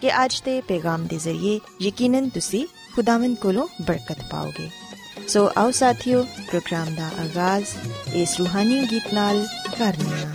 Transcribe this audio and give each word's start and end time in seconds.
ਕਿ 0.00 0.24
ਅੱਜ 0.24 0.42
ਦੇ 0.44 0.60
ਪੈਗਾਮ 0.60 1.06
ਦੇ 1.06 1.16
ਜ਼ਰੀਏ 1.16 1.60
ਯਕੀਨਨ 1.82 2.28
ਤੁਸੀਂ 2.28 2.66
ਖੁਦਾਵੰਦ 2.96 3.36
ਕੋਲੋਂ 3.36 3.68
ਬਰਕਤ 3.82 4.16
ਪਾਓਗੇ। 4.30 4.70
ਸੋ 5.28 5.50
ਆਓ 5.58 5.70
ਸਾਥਿਓ 5.70 6.22
ਪ੍ਰੋਗਰਾਮ 6.22 6.94
ਦਾ 6.94 7.06
ਆਗਾਜ਼ 7.06 7.66
ਇਸ 8.14 8.36
ਰੂਹਾਨੀ 8.38 8.86
ਗੀਤ 8.90 9.14
ਨਾਲ 9.14 9.46
ਕਰਨੇ 9.78 10.22
ਆ। 10.22 10.30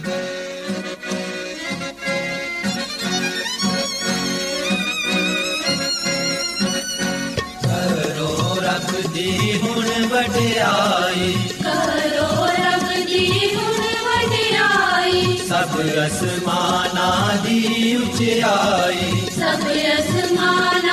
ਦੀ 9.13 9.59
ਹੁਣ 9.63 10.07
ਵਡਿਆਈ। 10.07 11.33
ਕਰੋ 11.63 12.45
ਰੱਬ 12.45 13.05
ਦੀ 13.05 13.55
ਹੁਣ 13.55 13.83
ਵਡਿਆਈ। 14.05 15.37
ਸਭ 15.37 15.81
ਅਸਮਾਨਾਂ 16.07 17.43
ਦੀ 17.43 17.95
ਉਚਾਈ। 17.95 19.24
ਸਭ 19.45 19.65
ਅਸਮਾਨਾਂ 19.95 20.84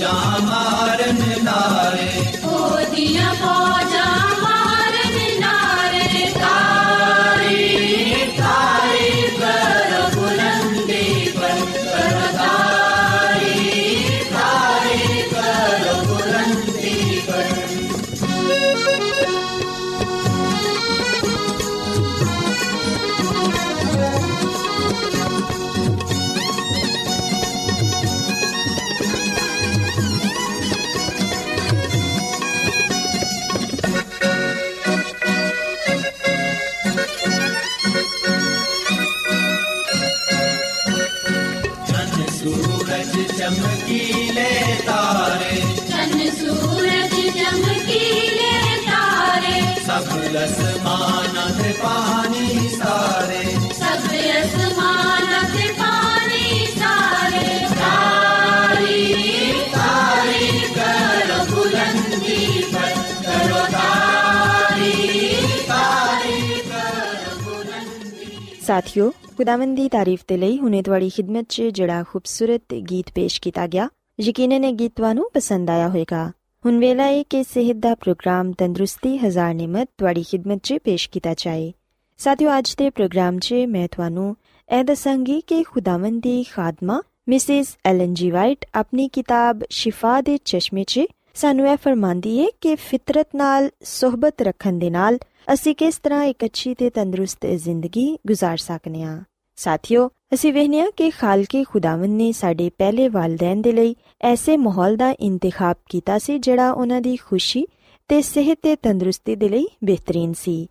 जाम 0.00 0.48
पो 3.42 3.97
ਪਾਣੀ 51.82 52.68
ਸਾਰੇ 52.68 53.42
ਸਭ 53.74 54.06
ਅਸਮਾਨਾਂ 54.38 55.42
ਤੇ 55.48 55.72
ਪਾਣੀ 55.72 56.66
ਸਾਰੇ 56.68 57.58
ਤਾਰੀ 57.74 59.52
ਤਾਰੀ 59.72 60.48
ਕਰ 60.74 61.32
ਬੁਲੰਦੀ 61.50 62.62
ਪਰ 62.72 62.94
ਕਰੋ 63.24 63.64
ਤਾਰੀ 63.72 64.92
ਤਾਰੀ 65.68 66.60
ਕਰ 66.70 67.34
ਬੁਲੰਦੀ 67.44 68.56
ਸਾਥਿਓ 68.66 69.10
ਖੁਦਾਵੰਦ 69.36 69.76
ਦੀ 69.76 69.88
ਤਾਰੀਫ 69.88 70.24
ਤੇ 70.28 70.36
ਲਈ 70.36 70.58
ਹੁਨੇ 70.58 70.82
ਤੁਹਾਡੀ 70.82 71.10
ਖidmat 71.10 71.44
'ਚ 71.48 71.62
ਜਿਹੜਾ 71.72 72.02
ਖੂਬਸੂਰਤ 72.02 72.74
ਗੀਤ 72.90 73.12
ਪੇਸ਼ 73.14 73.40
ਕੀਤਾ 73.40 73.66
ਗਿਆ 73.66 73.88
ਯਕੀਨਨ 74.20 74.64
ਇਹ 74.64 74.72
ਗੀਤ 74.74 74.92
ਤੁਹਾਨੂੰ 74.96 75.30
ਪਸੰਦ 75.34 75.70
ਆਇਆ 75.70 75.88
ਹੋਵੇਗਾ 75.88 76.30
ਹੁਣ 76.67 76.77
ਵੇਲਾ 76.79 77.03
ਹੈ 77.03 77.23
ਕਿ 77.23 77.43
ਸਿਹਤ 77.43 77.75
ਦਾ 77.75 77.95
ਪ੍ਰੋਗਰਾਮ 77.95 78.51
ਤੰਦਰੁਸਤੀ 78.51 79.17
ਹਜ਼ਾਰ 79.17 79.53
ਨਿਮਤ 79.53 79.87
ਤੁਹਾਡੀ 79.97 80.23
ਖidmat 80.23 80.59
'ਚ 80.63 80.77
ਪੇਸ਼ 80.83 81.09
ਕੀਤਾ 81.09 81.33
ਜਾਏ 81.37 81.71
ਸਾਥਿਓ 82.17 82.57
ਅੱਜ 82.57 82.73
ਦੇ 82.77 82.89
ਪ੍ਰੋਗਰਾਮ 82.89 83.39
'ਚ 83.39 83.53
ਮੈਂ 83.67 83.87
ਤੁਹਾਨੂੰ 83.87 84.35
ਇਹ 84.69 84.83
ਦੱਸਾਂਗੀ 84.83 85.41
ਕਿ 85.41 85.63
ਖੁਦਾਵੰਦ 85.63 86.21
ਦੀ 86.21 86.43
ਖਾਦਮਾ 86.43 87.01
ਮਿਸਿਸ 87.29 87.77
ਐਲਨ 87.85 88.13
ਜੀ 88.13 88.31
ਵਾਈਟ 88.31 88.65
ਆਪਣੀ 88.75 89.07
ਕਿਤਾਬ 89.07 89.63
ਸ਼ਿਫਾ 89.69 90.21
ਦੇ 90.21 90.37
ਚਸ਼ਮੇ 90.45 90.83
'ਚ 90.83 91.05
ਸਾਨੂੰ 91.33 91.67
ਇਹ 91.67 91.77
ਫਰਮਾਂਦੀ 91.77 92.39
ਹੈ 92.39 92.47
ਕਿ 92.61 92.75
ਫਿਤਰਤ 92.75 93.27
ਨਾਲ 93.35 93.69
ਸਹਬਤ 93.83 94.41
ਰੱਖਣ 94.41 94.79
ਦੇ 94.79 94.89
ਨਾਲ 94.89 95.17
ਅਸੀਂ 95.53 95.75
ਕਿਸ 95.75 95.97
ਤਰ੍ਹਾਂ 95.97 96.23
ਇੱਕ 96.23 96.45
ਅੱਛੀ 96.45 96.73
ਤੇ 96.73 96.89
ਤੰਦਰੁਸਤ 96.89 97.45
ਜ਼ਿੰਦਗੀ 97.45 98.17
گزار 98.31 98.55
ਸਕਨੇ 98.57 99.03
ਆ 99.03 99.23
ਸਾਥਿਓ, 99.58 100.10
ਅਸੀਂ 100.34 100.52
ਵੇਖਨੇ 100.52 100.80
ਆ 100.80 100.90
ਕਿ 100.96 101.10
ਖਾਲਕੇ 101.10 101.64
ਖੁਦਾਵੰਦ 101.64 102.16
ਨੇ 102.16 102.32
ਸਾਡੇ 102.32 102.70
ਪਹਿਲੇ 102.78 103.08
ਵਾਲਿਦੈਨ 103.08 103.62
ਦੇ 103.62 103.72
ਲਈ 103.72 103.96
ਐਸੇ 104.20 104.56
ਮਾਹੌਲ 104.56 104.96
ਦਾ 104.96 105.14
ਇੰਤਖਾਬ 105.20 105.76
ਕੀਤਾ 105.88 106.18
ਸੀ 106.18 106.38
ਜਿਹੜਾ 106.38 106.72
ਉਹਨਾਂ 106.72 107.00
ਦੀ 107.00 107.16
ਖੁਸ਼ੀ 107.16 107.66
ਤੇ 108.08 108.22
ਸਿਹਤ 108.22 108.58
ਤੇ 108.62 108.76
ਤੰਦਰੁਸਤੀ 108.76 109.36
ਦੇ 109.36 109.48
ਲਈ 109.48 109.66
ਬਿਹਤਰੀਨ 109.84 110.32
ਸੀ। 110.32 110.68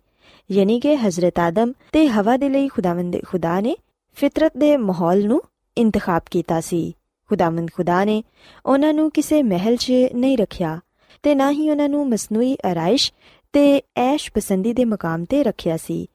ਯਾਨੀ 0.52 0.80
ਕਿ 0.80 0.96
ਹਜ਼ਰਤ 0.96 1.38
ਆਦਮ 1.38 1.72
ਤੇ 1.92 2.08
ਹਵਾ 2.08 2.36
ਦੇ 2.36 2.48
ਲਈ 2.48 2.68
ਖੁਦਾਵੰਦ 2.68 3.16
ਖੁਦਾ 3.28 3.60
ਨੇ 3.60 3.76
ਫਿਤਰਤ 4.16 4.52
ਦੇ 4.56 4.76
ਮਾਹੌਲ 4.76 5.24
ਨੂੰ 5.24 5.42
ਇੰਤਖਾਬ 5.78 6.22
ਕੀਤਾ 6.30 6.60
ਸੀ। 6.60 6.94
ਖੁਦਾਵੰਦ 7.28 7.70
ਖੁਦਾ 7.74 8.04
ਨੇ 8.04 8.22
ਉਹਨਾਂ 8.66 8.94
ਨੂੰ 8.94 9.10
ਕਿਸੇ 9.10 9.42
ਮਹਿਲ 9.42 9.76
'ਚ 9.76 9.92
ਨਹੀਂ 10.14 10.38
ਰੱਖਿਆ 10.38 10.80
ਤੇ 11.22 11.34
ਨਾ 11.34 11.50
ਹੀ 11.50 11.70
ਉਹਨਾਂ 11.70 11.88
ਨੂੰ 11.88 12.08
ਮਸਨੂਈ 12.08 12.56
ਆਰਾਇਸ਼ 12.66 13.12
ਤੇ 13.52 13.82
ਐਸ਼ 13.96 14.32
ਪਸੰਦੀ 14.32 14.72
ਦੇ 14.72 14.84
ਮਕਾਮ 14.84 15.24
ਤੇ 15.24 15.42
ਰੱਖਿਆ 15.42 15.76
ਸੀ। 15.76 16.06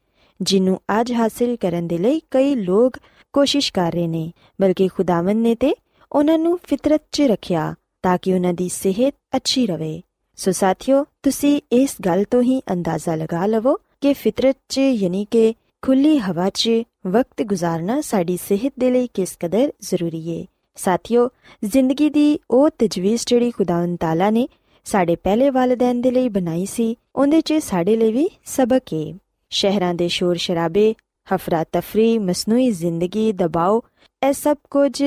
ਜਿਹਨੂੰ 0.44 0.82
ਅੱਜ 1.02 1.14
ਹਾਸਿਲ 1.14 1.56
ਕਰਨ 1.56 1.88
ਦੇ 1.88 1.98
ਲਈ 1.98 2.22
ਕਈ 2.32 2.56
ਲੋਕ 2.56 2.98
ਕੋਸ਼ਿਸ਼ 3.34 3.74
ਕਰ 3.74 3.92
ਰਹੇ 3.92 4.08
ਨੇ, 4.08 4.32
ਬਲਕਿ 4.62 4.88
ਖੁਦਾਵੰਦ 4.88 5.42
ਨੇ 5.42 5.56
ਤੇ 5.56 5.76
ਉਹਨਾਂ 6.12 6.40
ਨੂੰ 6.40 6.60
ਫਿਤਰਤ 6.64 7.02
'ਚ 7.12 7.22
ਰੱਖਿਆ 7.22 7.76
ਤਾਂ 8.04 8.18
ਕਿ 8.22 8.34
ਉਹਨਾਂ 8.34 8.54
ਦੀ 8.54 8.70
ਸਿਹਤ 8.70 9.16
ਅੱਛੀ 9.36 9.66
ਰਵੇ। 9.68 10.02
ਸੋ 10.36 10.52
ਸਾਥਿਓ, 10.52 11.06
ਤੁਸੀਂ 11.24 11.62
ਇਸ 11.72 11.96
ਗੱਲ 12.06 12.24
ਤੋਂ 12.32 12.42
ਹੀ 12.42 12.60
ਅੰਦਾਜ਼ਾ 12.60 13.16
ਲਗਾ 13.16 13.46
ਲਵੋ 13.46 13.74
ਕਿ 14.02 14.14
ਫਿਤਰਤ 14.14 14.58
'ਚ 14.70 14.78
ਯਾਨੀ 14.78 15.26
ਕਿ 15.32 15.54
ਖੁੱਲੀ 15.82 16.18
ਹਵਾ 16.20 16.50
'ਚ 16.50 16.70
ਵਕਤ 17.08 17.44
ਗੁਜ਼ਾਰਨਾ 17.44 18.02
ਸਾਡੀ 18.02 18.38
ਸਿਹਤ 18.38 18.74
ਦੇ 18.80 18.92
ਲਈ 18.92 19.08
ਕਿਸ 19.14 19.38
ਕਦਰ 19.40 19.72
ਜ਼ਰੂਰੀ 19.82 20.30
ਏ। 20.30 20.46
ਸਾਥਿਓ, 20.76 21.30
ਜ਼ਿੰਦਗੀ 21.64 22.10
ਦੀ 22.10 22.40
ਉਹ 22.52 22.70
ਤਜਵੀਜ਼ 22.70 23.24
ਜਿਹੜੀ 23.28 23.52
ਖੁਦਾਵੰਦ 23.52 23.98
ਤਾਲਾ 24.00 24.30
ਨੇ 24.30 24.48
ਸਾਡੇ 24.86 25.16
ਪਹਿਲੇ 25.16 25.50
ਵਾਲਿਦੈਨ 25.50 26.02
ਦੇ 26.02 26.12
ਲਈ 26.12 26.30
ਬਣਾਈ 26.30 26.66
ਸੀ, 26.66 26.98
ਉਹਦੇ 27.16 27.42
'ਚ 27.42 27.54
ਸਾਡੇ 27.54 27.96
ਲਈ 27.96 28.12
ਵੀ 28.12 28.30
ਸਬਕ 28.46 28.94
ਏ। 28.94 29.14
ਸ਼ਹਿਰਾਂ 29.54 29.94
ਦੇ 29.94 30.08
ਸ਼ੋਰ 30.08 30.36
ਸ਼ਰਾਬੇ 30.36 30.96
ਹਫਰਾ 31.36 31.64
ਤਫਰੀ, 31.72 32.18
ਮਸਨੂਈ 32.18 32.72
ਜ਼ਿੰਦਗੀ 32.72 33.32
ਦਬਾਅ 33.32 33.80
ਇਹ 34.28 34.34
ਸਭ 34.34 34.58
ਕੁਝ 34.72 35.04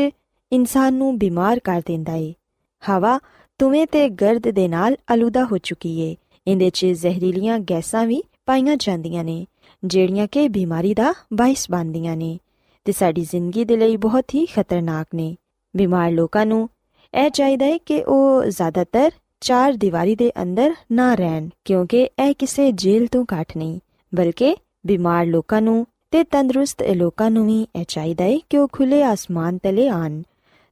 ਇਨਸਾਨ 0.53 0.95
ਨੂੰ 0.95 1.19
ਬਿਮਾਰ 1.19 1.59
ਕਰ 1.59 1.83
ਦਿੰਦਾ 1.87 2.15
ਏ। 2.15 2.35
ਹਵਾ 2.83 3.19
ਤੁਵੇਂ 3.59 3.87
ਤੇ 3.87 4.09
ਗਰਦ 4.09 4.51
ਦੇ 4.51 4.69
ਨਾਲ 4.69 4.97
ਅਲੂਦਾ 5.15 5.45
ਹੋ 5.45 5.59
ਚੁੱਕੀ 5.59 5.99
ਏ। 6.01 6.17
ਇਹਦੇ 6.47 6.71
'ਚ 6.71 6.87
ਜ਼ਹਿਰੀਲੀਆਂ 6.87 7.59
ਗੈਸਾਂ 7.59 8.07
ਵੀ 8.07 8.23
ਪਾਈਆਂ 8.47 8.77
ਜਾਂਦੀਆਂ 8.77 9.25
ਨੇ, 9.25 9.47
ਜਿਹੜੀਆਂ 9.85 10.27
ਕਿ 10.27 10.49
ਬਿਮਾਰੀ 10.49 10.95
ਦਾ 10.95 11.15
ਬਾਇਸ 11.33 11.71
ਬਣਦੀਆਂ 11.71 12.17
ਨੇ। 12.17 12.39
ਤੇ 12.85 12.93
ਸਾਡੀ 12.93 13.25
ਜ਼ਿੰਦਗੀ 13.25 13.65
ਦੇ 13.65 13.77
ਲਈ 13.77 13.97
ਬਹੁਤ 13.97 14.35
ਹੀ 14.35 14.47
ਖਤਰਨਾਕ 14.47 15.07
ਨੇ। 15.15 15.37
ਬਿਮਾਰ 15.77 16.11
ਲੋਕਾਂ 16.11 16.47
ਨੂੰ 16.47 16.69
ਇਹ 17.15 17.31
ਚਾਹੀਦਾ 17.31 17.67
ਹੈ 17.67 17.79
ਕਿ 17.79 18.03
ਉਹ 18.05 18.45
ਜ਼ਿਆਦਾਤਰ 18.45 19.11
ਚਾਰ 19.41 19.73
ਦੀਵਾਰੀ 19.73 20.17
ਦੇ 20.17 20.33
ਅੰਦਰ 20.43 20.75
ਨਾ 20.93 21.15
ਰਹਿਣ, 21.15 21.49
ਕਿਉਂਕਿ 21.65 22.09
ਇਹ 22.29 22.35
ਕਿਸੇ 22.35 22.73
ਜੇਲ੍ਹ 22.73 23.09
ਤੋਂ 23.13 23.25
ਘੱਟ 23.25 23.57
ਨਹੀਂ। 23.57 23.81
ਬਲਕਿ 24.17 24.57
ਬਿਮਾਰ 24.87 25.27
ਲੋਕਾਂ 25.27 25.63
ਨੂੰ 25.63 25.87
ਤੇ 26.11 26.25
ਤੰਦਰੁਸਤ 26.25 26.83
ਲੋਕਾਂ 26.83 27.31
ਨੂੰ 27.31 27.47
ਵੀ 27.47 27.67
ਇਹ 27.77 27.85
ਚਾਹੀਦਾ 27.89 28.25
ਹੈ 28.25 28.39
ਕਿ 28.51 28.59
ਉਹ 28.59 28.69
ਖੁੱਲੇ 28.73 29.03
ਆਸਮਾਨ 29.03 29.59
ਤਲੇ 29.59 29.89
ਆਣ। 29.89 30.23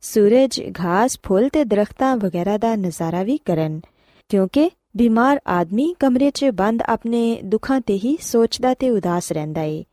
ਸੂਰਜ, 0.00 0.60
ਘਾਸ, 0.80 1.18
ਫੁੱਲ 1.22 1.48
ਤੇ 1.48 1.64
ਦਰਖਤਾਂ 1.64 2.16
ਵਗੈਰਾ 2.16 2.56
ਦਾ 2.58 2.74
ਨਜ਼ਾਰਾ 2.76 3.22
ਵੀ 3.22 3.36
ਕਰਨ। 3.36 3.80
ਕਿਉਂਕਿ 4.28 4.70
ਬਿਮਾਰ 4.96 5.40
ਆਦਮੀ 5.46 5.94
ਕਮਰੇ 6.00 6.30
'ਚ 6.30 6.44
ਬੰਦ 6.44 6.82
ਆਪਣੇ 6.82 7.40
ਦੁੱਖਾਂ 7.44 7.80
ਤੇ 7.80 7.94
ਹੀ 7.94 8.16
ਸੋਚਦਾ 8.20 8.74
ਤੇ 8.74 8.90
ਉਦਾਸ 8.90 9.32
ਰਹਿੰਦਾ 9.32 9.62
ਏ। 9.62 9.84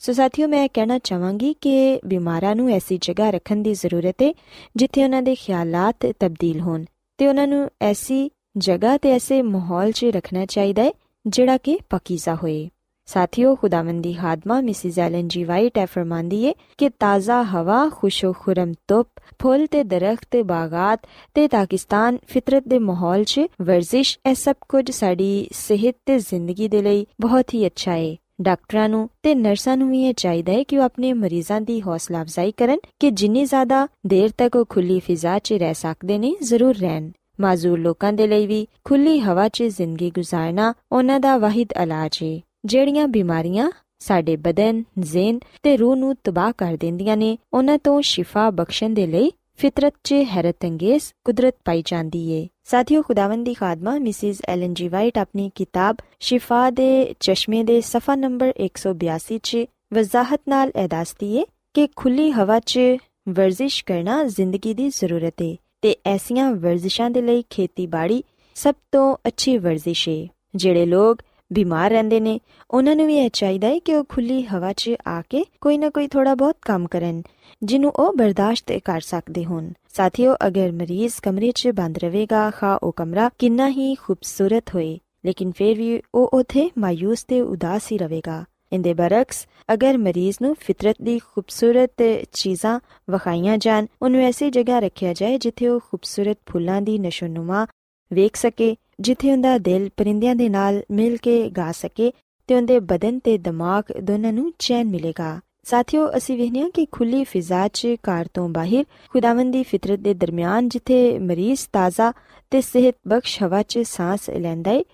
ਸੋ 0.00 0.12
ਸਾਥੀਓ, 0.12 0.48
ਮੈਂ 0.48 0.68
ਕਹਿਣਾ 0.74 0.98
ਚਾਹਾਂਗੀ 0.98 1.54
ਕਿ 1.60 2.00
ਬਿਮਾਰਾਂ 2.06 2.54
ਨੂੰ 2.56 2.68
ਐਸੀ 2.70 2.98
ਜਗ੍ਹਾ 3.00 3.30
ਰੱਖਣ 3.30 3.56
ਦੀ 3.56 3.74
ਜ਼ਰੂਰਤ 3.74 4.22
ਹੈ 4.22 4.32
ਜਿੱਥੇ 4.76 5.04
ਉਹਨਾਂ 5.04 5.22
ਦੇ 5.22 5.34
ਖਿਆਲਾਤ 5.34 6.06
ਤਬਦੀਲ 6.20 6.60
ਹੋਣ 6.60 6.84
ਤੇ 7.18 7.28
ਉਹਨਾਂ 7.28 7.46
ਨੂੰ 7.46 7.68
ਐਸੀ 7.82 8.30
ਜਗ੍ਹਾ 8.58 8.96
ਤੇ 8.96 9.12
ਐਸੇ 9.12 9.42
ਮਾਹੌਲ 9.42 9.92
'ਚ 9.92 10.04
ਰੱਖਣਾ 10.04 10.46
ਚਾਹੀਦਾ 10.46 10.82
ਹੈ 10.82 10.92
ਜਿਹੜਾ 11.26 11.56
ਕਿ 11.56 11.78
ਪਕੀਜ਼ਾ 11.90 12.34
ਹੋਏ। 12.34 12.68
ਸਾਥੀਓ, 13.08 13.54
ਖੁਦਾਵੰਦੀ 13.54 14.12
ਖਾਦਮਾ, 14.12 14.60
ਮਿਸਿਸ 14.60 14.98
ਐਲਨ 14.98 15.28
ਜੀ 15.28 15.44
ਵਾਈਟ 15.44 15.78
ਐ 15.78 15.86
ਫਰਮਾਂਦੀ 15.86 16.44
ਏ 16.44 16.54
ਕਿ 16.78 16.88
ਤਾਜ਼ਾ 16.88 17.42
ਹਵਾ, 17.42 17.88
ਖੁਸ਼ੋ 17.88 18.32
ਖੁਰਮ 18.32 18.72
ਧੁੱਪ, 18.88 19.08
ਫੁੱਲ 19.42 19.66
ਤੇ 19.66 19.84
ਦਰਖਤ 19.84 20.24
ਤੇ 20.30 20.42
ਬਾਗਾਤ 20.42 21.00
ਤੇ 21.34 21.46
ਪਾਕਿਸਤਾਨ 21.48 22.18
ਫਿਤਰਤ 22.26 22.68
ਦੇ 22.68 22.78
ਮਾਹੌਲ 22.78 23.24
'ਚ 23.24 23.40
ਵਰਜ਼ਿਸ਼, 23.62 24.18
ਇਹ 24.30 24.34
ਸਭ 24.34 24.56
ਕੁਝ 24.68 24.90
ਸਾਡੀ 24.90 25.48
ਸਿਹਤ 25.52 25.96
ਤੇ 26.06 26.18
ਜ਼ਿੰਦਗੀ 26.18 26.68
ਦੇ 26.68 26.82
ਲਈ 26.82 27.06
ਬਹੁਤ 27.20 27.54
ਹੀ 27.54 27.66
ਅੱਛਾ 27.66 27.94
ਏ। 27.94 28.16
ਡਾਕਟਰਾਂ 28.40 28.88
ਨੂੰ 28.88 29.08
ਤੇ 29.22 29.34
ਨਰਸਾਂ 29.34 29.76
ਨੂੰ 29.76 29.90
ਵੀ 29.90 30.02
ਇਹ 30.04 30.14
ਚਾਹੀਦਾ 30.14 30.52
ਹੈ 30.52 30.62
ਕਿ 30.62 30.78
ਉਹ 30.78 30.82
ਆਪਣੇ 30.82 31.12
ਮਰੀਜ਼ਾਂ 31.12 31.60
ਦੀ 31.60 31.80
ਹੌਸਲਾ 31.82 32.22
ਅਫਜ਼ਾਈ 32.22 32.52
ਕਰਨ 32.52 32.78
ਕਿ 33.00 33.10
ਜਿੰਨੀ 33.10 33.44
ਜ਼ਿਆਦਾ 33.44 33.88
ਦੇਰ 34.06 34.30
ਤੱਕ 34.38 34.56
ਉਹ 34.56 34.66
ਖੁੱਲੀ 34.68 35.00
ਫਿਜ਼ਾ 35.00 35.38
'ਚ 35.38 35.52
ਰਹਿ 35.52 35.74
ਸਕਦੇ 35.74 36.18
ਨੇ, 36.18 36.36
ਜ਼ਰੂਰ 36.42 36.76
ਰਹਿਣ। 36.76 37.10
ਮਾਜ਼ੂਰ 37.40 37.78
ਲੋਕਾਂ 37.78 38.12
ਦੇ 38.12 38.26
ਲਈ 38.26 38.46
ਵੀ 38.46 38.66
ਖੁੱਲੀ 38.84 39.18
ਹਵਾ 39.20 39.48
'ਚ 39.48 39.62
ਜ਼ਿੰਦਗੀ 39.62 40.10
ਗੁਜ਼ਾਰਨਾ 40.10 40.74
ਉਹਨਾਂ 40.92 41.20
ਦਾ 41.20 41.36
ਵਾਹਿਦ 41.38 41.72
ਇਲਾਜ 41.82 42.18
ਹੈ 42.22 42.40
ਜਿਹੜੀਆਂ 42.64 43.08
ਬਿਮਾਰੀਆਂ 43.08 43.70
ਸਾਡੇ 43.98 44.36
ਬਦਨ, 44.36 44.82
ਜ਼ਿਹਨ 44.98 45.40
ਤੇ 45.62 45.76
ਰੂਹ 45.76 45.96
ਨੂੰ 45.96 46.14
ਤਬਾਹ 46.24 46.52
ਕਰ 46.58 46.76
ਦਿੰਦੀਆਂ 46.76 47.16
ਨੇ 47.16 47.36
ਉਹਨਾਂ 47.52 47.78
ਤੋਂ 47.78 48.00
ਸ਼ਿਫਾ 48.02 48.50
ਬਖਸ਼ਣ 48.50 48.90
ਦੇ 48.90 49.06
ਲਈ 49.06 49.32
ਫਿਤਰਤ 49.56 49.94
'ਚ 50.04 50.12
ਹੈਰਤਅੰਗੇਜ਼ 50.12 51.04
ਕੁਦਰਤ 51.24 51.54
ਪਾਈ 51.64 51.82
ਜਾਂਦੀ 51.86 52.30
ਏ। 52.32 52.46
ਸਾਥੀਓ 52.64 53.02
ਖੁਦਾਵੰਦ 53.02 53.44
ਦੀ 53.44 53.54
ਖਾਦਮਾ 53.54 53.98
ਮਿਸਿਸ 53.98 54.42
ਐਲਨ 54.48 54.74
ਜੀ 54.74 54.88
ਵਾਈਟ 54.88 55.18
ਆਪਣੀ 55.18 55.50
ਕਿਤਾਬ 55.54 55.96
ਸ਼ਿਫਾ 56.20 56.70
ਦੇ 56.70 57.14
ਚਸ਼ਮੇ 57.20 57.62
ਦੇ 57.64 57.80
ਸਫਾ 57.80 58.14
ਨੰਬਰ 58.14 58.52
182 58.66 59.38
'ਚ 59.42 59.64
ਵਜ਼ਾਹਤ 59.94 60.40
ਨਾਲ 60.48 60.72
ਇਹ 60.76 60.88
ਦੱਸਦੀ 60.88 61.36
ਏ 61.36 61.44
ਕਿ 61.74 61.88
ਖੁੱਲੀ 61.96 62.30
ਹਵਾ 62.30 62.58
'ਚ 62.60 62.80
ਵਰਜ਼ਿਸ਼ 63.28 63.84
ਕਰਨਾ 63.84 64.24
ਜ਼ਿੰਦਗੀ 64.24 64.74
ਦੀ 64.74 64.88
ਜ਼ਰੂਰਤ 64.88 65.42
ਏ 65.42 65.56
ਤੇ 65.82 65.96
ਐਸੀਆਂ 66.06 66.50
ਵਰਜ਼ਿਸ਼ਾਂ 66.52 67.10
ਦੇ 67.10 67.22
ਲਈ 67.22 67.44
ਖੇਤੀਬਾੜੀ 67.50 68.22
ਸਭ 68.54 68.74
ਤੋਂ 68.92 69.16
ਅੱਛੀ 69.26 69.58
ਵਰਜ਼ਿਸ਼ 69.58 70.08
ਏ 70.08 70.28
ਜਿਹੜੇ 70.54 70.86
ਲੋਕ 70.86 71.18
ਬਿਮਾਰ 71.52 71.90
ਰਹਿੰਦੇ 71.90 72.20
ਨੇ, 72.20 72.38
ਉਹਨਾਂ 72.70 72.96
ਨੂੰ 72.96 73.06
ਵੀ 73.06 73.16
ਇਹ 73.16 73.30
ਚਾਹੀਦਾ 73.32 73.68
ਹੈ 73.68 73.78
ਕਿ 73.78 73.94
ਉਹ 73.94 74.04
ਖੁੱਲੀ 74.08 74.42
ਹਵਾ 74.42 74.72
'ਚ 74.72 74.94
ਆ 75.06 75.22
ਕੇ 75.22 75.44
ਕੋਈ 75.60 75.78
ਨਾ 75.78 75.90
ਕੋਈ 75.90 76.08
ਥੋੜਾ 76.08 76.34
ਬਹੁਤ 76.34 76.56
ਕੰਮ 76.62 76.86
ਕਰਨ, 76.86 77.22
ਜਿਹਨੂੰ 77.62 77.92
ਉਹ 77.96 78.12
ਬਰਦਾਸ਼ਤ 78.12 78.72
ਕਰ 78.84 79.00
ਸਕਦੇ 79.00 79.44
ਹੋਣ। 79.44 79.70
ਸਾਥੀਓ, 79.88 80.34
ਅਗਰ 80.46 80.72
ਮਰੀਜ਼ 80.72 81.14
ਕਮਰੇ 81.22 81.50
'ਚ 81.50 81.68
ਬੰਦ 81.68 81.98
ਰਹੇਗਾ, 81.98 82.50
ਖਾ 82.50 82.74
ਉਹ 82.82 82.92
ਕਮਰਾ 82.92 83.30
ਕਿੰਨਾ 83.38 83.68
ਹੀ 83.68 83.94
ਖੂਬਸੂਰਤ 83.94 84.74
ਹੋਏ, 84.74 84.98
ਲੇਕਿਨ 85.26 85.52
ਫਿਰ 85.56 85.76
ਵੀ 85.78 86.00
ਉਹ 86.14 86.30
ਉਥੇ 86.34 86.70
ਮਾਇੂਸ 86.78 87.24
ਤੇ 87.24 87.40
ਉਦਾਸ 87.40 87.92
ਹੀ 87.92 87.98
ਰਹੇਗਾ। 87.98 88.44
ਇੰਦੇ 88.72 88.92
ਬਰਕਸ 88.94 89.46
ਅਗਰ 89.72 89.98
ਮਰੀਜ਼ 89.98 90.36
ਨੂੰ 90.42 90.54
ਫਿਤਰਤ 90.60 90.96
ਦੀ 91.02 91.18
ਖੂਬਸੂਰਤ 91.18 92.02
ਚੀਜ਼ਾਂ 92.32 92.78
ਵਖਾਈਆਂ 93.10 93.56
ਜਾਣ, 93.58 93.86
ਉਹਨੂੰ 94.02 94.20
ਐਸੀ 94.20 94.50
ਜਗ੍ਹਾ 94.50 94.78
ਰੱਖਿਆ 94.78 95.12
ਜਾਏ 95.12 95.38
ਜਿੱਥੇ 95.38 95.68
ਉਹ 95.68 95.80
ਖੂਬਸੂਰਤ 95.80 96.38
ਫੁੱਲਾਂ 96.46 96.82
ਦੀ 96.82 96.98
ਨਸ਼ੋਨੁਮਾ 96.98 97.66
ਵੇਖ 98.12 98.36
ਸਕੇ 98.36 98.76
ਜਿੱਥੇ 99.00 99.32
ਉਹਦਾ 99.32 99.58
ਦਿਲ 99.58 99.88
ਪਰਿੰਦਿਆਂ 99.96 100.34
ਦੇ 100.36 100.48
ਨਾਲ 100.48 100.82
ਮਿਲ 100.90 101.16
ਕੇ 101.16 101.50
ਗਾ 101.50 101.72
ਸਕੇ 101.72 102.12
ਤੇ 102.48 102.54
ਉਹਦੇ 102.54 102.78
ਬਦਨ 102.80 103.18
ਤੇ 103.18 103.38
ਦਿਮਾਗ 103.38 103.92
ਦੋਨਾਂ 104.00 104.32
ਨੂੰ 104.32 104.52
ਚੈਨ 104.58 104.86
ਮਿਲੇਗਾ। 104.86 105.40
ਸਾਥੀਓ, 105.64 106.08
ਅਸੀਂ 106.16 106.36
ਵੇਖਿਆ 106.36 106.68
ਕਿ 106.68 106.86
ਖੁੱਲੀ 106.92 107.24
ਫਿਜ਼ਾ 107.24 107.68
'ਚ 107.68 107.88
ਕਾਰ 108.02 108.28
ਤੋਂ 108.34 108.48
ਬਾਹਰ 108.48 108.84
ਖੁਦਾਵੰਦ 109.10 109.52
ਦੀ 109.52 109.62
ਫਿਤਰਤ 109.62 109.98
ਦੇ 109.98 110.14
ਦਰਮਿਆਨ 110.14 110.68
ਜਿੱਥੇ 110.68 111.18
ਮਰੀਜ਼ 111.18 111.66
ਤਾਜ਼ਾ 111.72 112.12
ਤੇ 112.50 112.60
ਸਿਹਤ 112.60 112.96
ਬਖਸ਼ 113.08 113.42
ਹਵਾ 113.42 113.62
'ਚ 113.62 113.78
ਸਾਹ 113.78 114.16
ਲੈਂਦਾ 114.38 114.70
ਏ, 114.70 114.84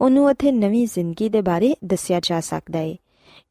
ਉਹਨੂੰ 0.00 0.26
ਉਥੇ 0.26 0.52
ਨਵੀਂ 0.52 0.86
ਜ਼ਿੰਦਗੀ 0.86 1.28
ਦੇ 1.28 1.40
ਬਾਰੇ 1.40 1.74
ਦੱਸਿਆ 1.84 2.20
ਜਾ 2.22 2.40
ਸਕਦਾ 2.40 2.78
ਏ, 2.78 2.96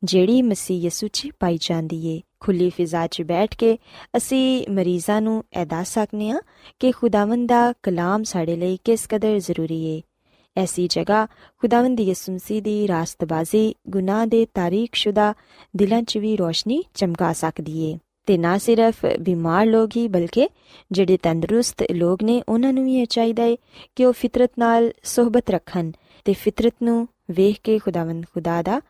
ਜਿਹੜੀ 0.04 0.42
ਮਸੀਹ 0.42 0.84
ਯਿਸੂ 0.84 1.08
'ਚ 1.08 1.28
ਪਾਈ 1.40 1.58
ਜਾਂਦੀ 1.62 2.06
ਏ। 2.08 2.22
ਖੁੱਲੀ 2.42 2.70
ਫਿਜ਼ਾ 2.70 3.08
'ਚ 3.08 3.22
ਬੈਠ 3.22 3.56
ਕੇ 3.56 3.78
ਅਸੀਂ 4.18 4.72
ਮਰੀਜ਼ਾਂ 4.72 5.22
ਨੂੰ 5.22 5.44
ਇਹ 5.62 5.66
ਦੱਸ 5.66 5.94
ਸਕਨੇ 5.94 6.32
ਆ 6.32 6.40
ਕਿ 6.80 6.92
ਖੁਦਾਵੰਦ 6.92 7.50
ਦਾ 7.50 7.74
ਕਲਾਮ 7.84 8.24
ਸਾਡੇ 8.24 8.56
ਲਈ 8.56 8.78
ਕਿਸ 8.84 9.08
ਕਦਰ 9.10 9.40
ਜ਼ਰੂਰੀ 9.40 9.84
ਏ। 9.86 10.02
ਐਸੀ 10.58 10.88
ਜਗ੍ਹਾ 10.88 11.26
ਖੁਦਾਵੰਦ 11.62 11.98
ਦੀ 11.98 12.04
ਯਿਸੂ 12.04 12.34
ਮਸੀਹ 12.34 12.62
ਦੀ 12.62 12.88
ਰਾਸਤਬਾਜ਼ੀ 12.88 13.76
ਗੁਨਾਹ 13.90 14.26
ਦੇ 14.26 14.46
ਤਾਰੀਖਸ਼ੁਦਾ 14.54 15.34
ਦਿਲਾਂ 15.76 16.02
'ਚ 16.04 16.18
ਵੀ 16.18 16.36
ਰੋਸ਼ਨੀ 16.38 16.84
ਚਮਕਾ 16.94 17.34
ਸਕਦੀ 17.34 17.92
ਏ 17.92 17.98
ਤੇ 18.28 18.38
ਨਾ 18.38 18.58
ਸਿਰਫ 18.58 19.06
ਬਿਮਾਰ 19.20 19.66
ਲੋਕ 19.66 19.98
ਹੀ 19.98 20.08
ਬਲਕਿ 20.08 20.50
ਜਿਹੜੇ 20.92 21.18
ਤੰਦਰੁਸਤ 21.18 21.84
ਲੋਕ 21.92 22.24
ਨੇ 22.24 22.42
ਉਹਨਾਂ 22.50 22.74
ਨੂੰ 22.74 22.84
ਵੀ 22.86 22.96
ਇਹ 22.96 23.06
ਚਾਹੀਦਾ 23.06 23.44
ਏ 23.44 23.58
ਕਿ 23.96 24.06
ਉਹ 24.06 24.14
ਫਿਤਰਤ 24.14 24.52
ਨਾਲ 24.60 24.92
ਸਹਬਤ 25.04 25.50
ਰੱਖਣ 25.50 25.92
ਤੇ 26.26 26.34
ਫਿਤਰਤ 26.34 26.74
ਨੂੰ 26.84 27.08
ਵੇਖ 27.32 27.60
ਕੇ 27.64 27.78
ਖੁਦਾਵੰਦ 27.80 28.26
ਖੁਦਾ 28.34 28.62
ਦਾ 28.62 28.82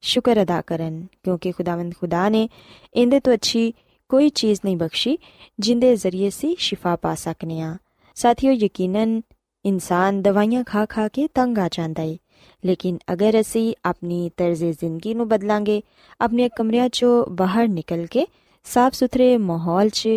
ਸ਼ੁਕਰ 0.00 0.42
ਅਦਾ 0.42 0.60
ਕਰਨ, 0.60 1.06
ਕਿਉਂਕਿ 1.22 1.52
ਖੁਦਾਵੰਦ 1.52 1.94
ਖੁਦਾ 2.00 2.28
ਨੇ 2.28 2.48
ਇਹਦੇ 2.94 3.20
ਤੋਂ 3.20 3.34
ਅੱਛੀ 3.34 3.74
ਕੋਈ 4.08 4.28
ਚੀਜ਼ 4.28 4.60
ਨਹੀਂ 4.64 4.76
ਬਖਸ਼ੀ, 4.76 5.18
ਜਿੰਦੇ 5.58 5.96
ਜ਼ਰੀਏ 5.96 6.30
ਸੀ 6.30 6.56
ਸ਼ਿਫਾ 6.58 6.96
ਪਾ 6.96 7.14
ਸਕਨੇ 7.14 7.60
ਆ। 7.60 7.76
ਸਾਥੀਓ, 8.14 8.52
ਯਕੀਨਨ 8.52 9.22
ਇਨਸਾਨ 9.64 10.22
ਦਵਾਈਆਂ 10.22 10.64
ਖਾ 10.64 10.86
ਖਾ 10.86 11.08
ਕੇ 11.08 11.28
ਤੰਗ 11.34 11.58
ਆ 11.58 11.68
ਜਾਂਦਾ 11.72 12.02
ਏ। 12.02 12.18
ਲੇਕਿਨ 12.66 12.98
ਅਗਰ 13.12 13.40
ਅਸੀਂ 13.40 13.74
ਆਪਣੀ 13.84 14.30
ਤਰਜ਼ੇ 14.36 14.72
ਜ਼ਿੰਦਗੀ 14.72 15.14
ਨੂੰ 15.14 15.28
ਬਦਲਾਂਗੇ, 15.28 15.82
ਆਪਣੇ 16.20 16.48
ਕਮਰਿਆਂ 16.48 16.88
ਚੋਂ 16.88 17.26
ਬਾਹਰ 17.26 17.68
ਨਿਕਲ 17.68 18.06
ਕੇ 18.06 18.26
ਸਾਫ਼ 18.64 18.94
ਸੁਥਰੇ 18.94 19.36
ਮਾਹੌਲ 19.36 19.88
'ਚ 19.88 20.08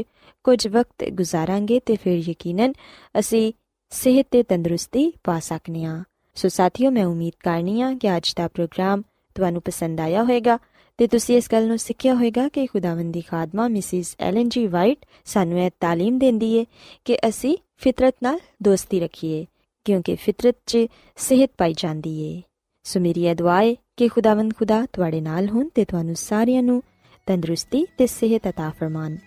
ਕੁਝ 0.44 0.68
ਵਕਤ 0.68 1.10
ਗੁਜ਼ਾਰਾਂਗੇ, 1.10 1.80
ਤੇ 1.80 1.96
ਫਿਰ 1.96 2.30
ਯਕੀਨਨ 2.30 2.74
ਅਸੀਂ 3.20 3.54
ਸਿਹਤ 3.90 4.28
ਤੇ 4.32 4.44
ਤੰਦਰੁਸਤੀ 4.44 5.14
ਪਾ 5.24 5.40
ਸਕਨੇ 5.40 5.86
ਆ। 5.86 6.04
ਸੋ 6.36 6.48
ਸਾਥੀਓ, 6.48 6.92
ਮੈਂ 6.92 7.06
ਉਮੀਦ 7.06 7.34
ਕਰਨੀ 7.40 7.82
ਆ 7.82 7.94
ਕਿ 7.94 8.18
ਅੱਜ 8.18 8.34
ਦਾ 8.38 8.48
ਪ੍ਰੋਗਰਾਮ 8.48 9.02
ਤੁਹਾਨੂੰ 9.36 9.62
ਪਸੰਦ 9.62 10.00
ਆਇਆ 10.00 10.24
ਹੋਵੇਗਾ 10.24 10.58
ਤੇ 10.98 11.08
ਤੁਸੀਂ 11.08 11.38
ਇਸ 11.38 11.50
ਗੱਲ 11.52 11.68
ਨੂੰ 11.68 11.78
ਸਿੱਖਿਆ 11.78 12.14
ਹੋਵੇਗਾ 12.14 12.48
ਕਿ 12.50 12.66
ਖੁਦਾਵੰਦੀ 12.66 13.22
ਖਾਦਮਾ 13.22 13.68
ਮਿਸਿਸ 13.68 14.16
ਐਲਨ 14.20 14.50
ਜੀ 14.50 14.68
ਵਾਈਟ 14.68 15.06
ਸਾਨੂੰ 15.26 15.60
ਇਹ 15.60 15.72
تعلیم 15.86 16.20
ਦਿੰਦੀ 16.20 16.60
ਹੈ 16.60 16.66
ਕਿ 17.06 17.18
ਅਸੀਂ 17.30 17.58
ਫਿਤਰਤ 17.78 18.16
ਨਾਲ 18.24 18.40
ਦੋਸਤੀ 18.64 19.00
ਰੱਖੀਏ, 19.00 19.46
ਕਿਉਂਕਿ 19.86 20.16
ਫਿਤਰਤ 20.16 20.56
'ਚ 20.66 20.78
ਸਿਹਤ 21.18 21.52
ਪਾਈ 21.58 21.74
ਜਾਂਦੀ 21.78 22.36
ਹੈ 22.36 22.42
ਸੋ 22.84 23.00
ਮੇਰੀ 23.00 23.26
ਇਹ 23.26 23.36
ਦੁਆ 23.36 23.62
ਹੈ 23.62 23.76
ਕਿ 23.98 24.08
ਖੁਦਾਵੰਦ 24.08 24.54
ਖੁਦਾ 24.58 24.86
ਤੁਹਾਡੇ 24.94 25.22
ਨਾਲ 25.22 25.50
ਹੋਣ 25.50 25.70
ਤੇ 25.76 25.86
ਤੁਹਾਨੂੰ 25.86 26.16
ਸਾਰਿਆਂ 26.16 26.64
ਨੂੰ 26.64 26.84
ਤੰਦਰੁਸਤੀ 27.28 27.86
ਤੇ 27.98 28.08
ਸਿਹਤ 28.08 28.48
عطا 28.48 28.72
ਫਰਮਾਨ। 28.80 29.18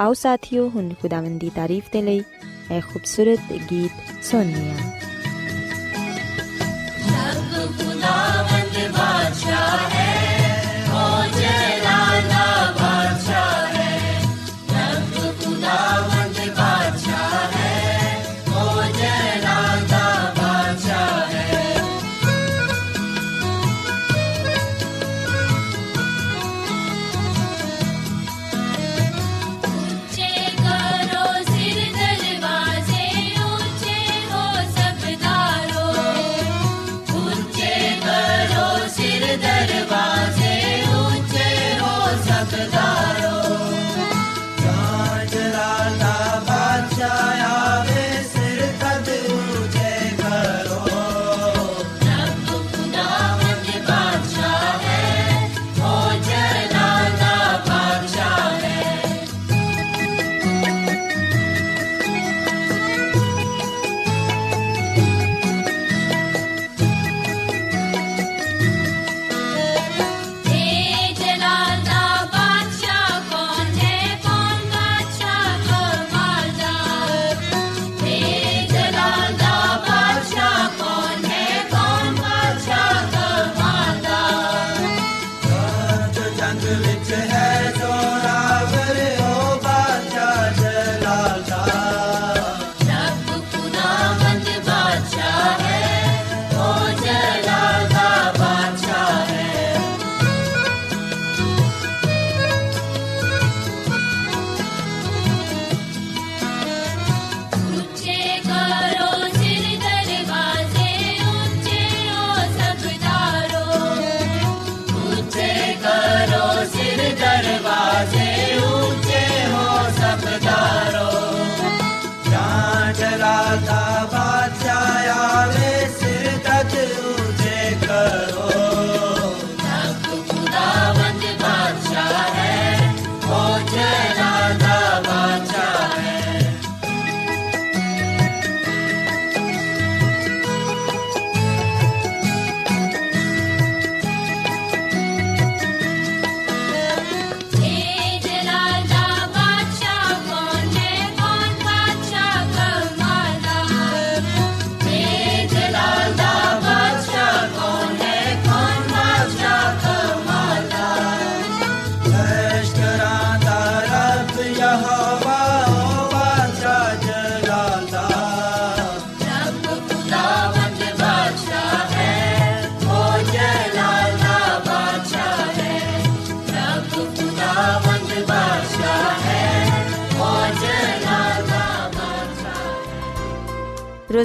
ਆਓ 0.00 0.12
ਸਾਥੀਓ, 0.12 0.68
ਹੁਣ 0.68 0.94
ਖੁਦਾਵੰਦ 1.02 1.40
ਦੀ 1.40 1.50
ਤਾਰੀਫ 1.54 1.84
ਦੇ 1.92 2.02
ਲਈ 2.02 2.22
ਇਹ 2.72 2.80
ਖੂਬਸੂਰਤ 2.80 3.52
ਗੀਤ 3.72 4.24
ਸੁਣੀਏ 4.24 4.74
ਰੱਬ 7.10 7.66
ਖੁਦਾ 7.78 8.29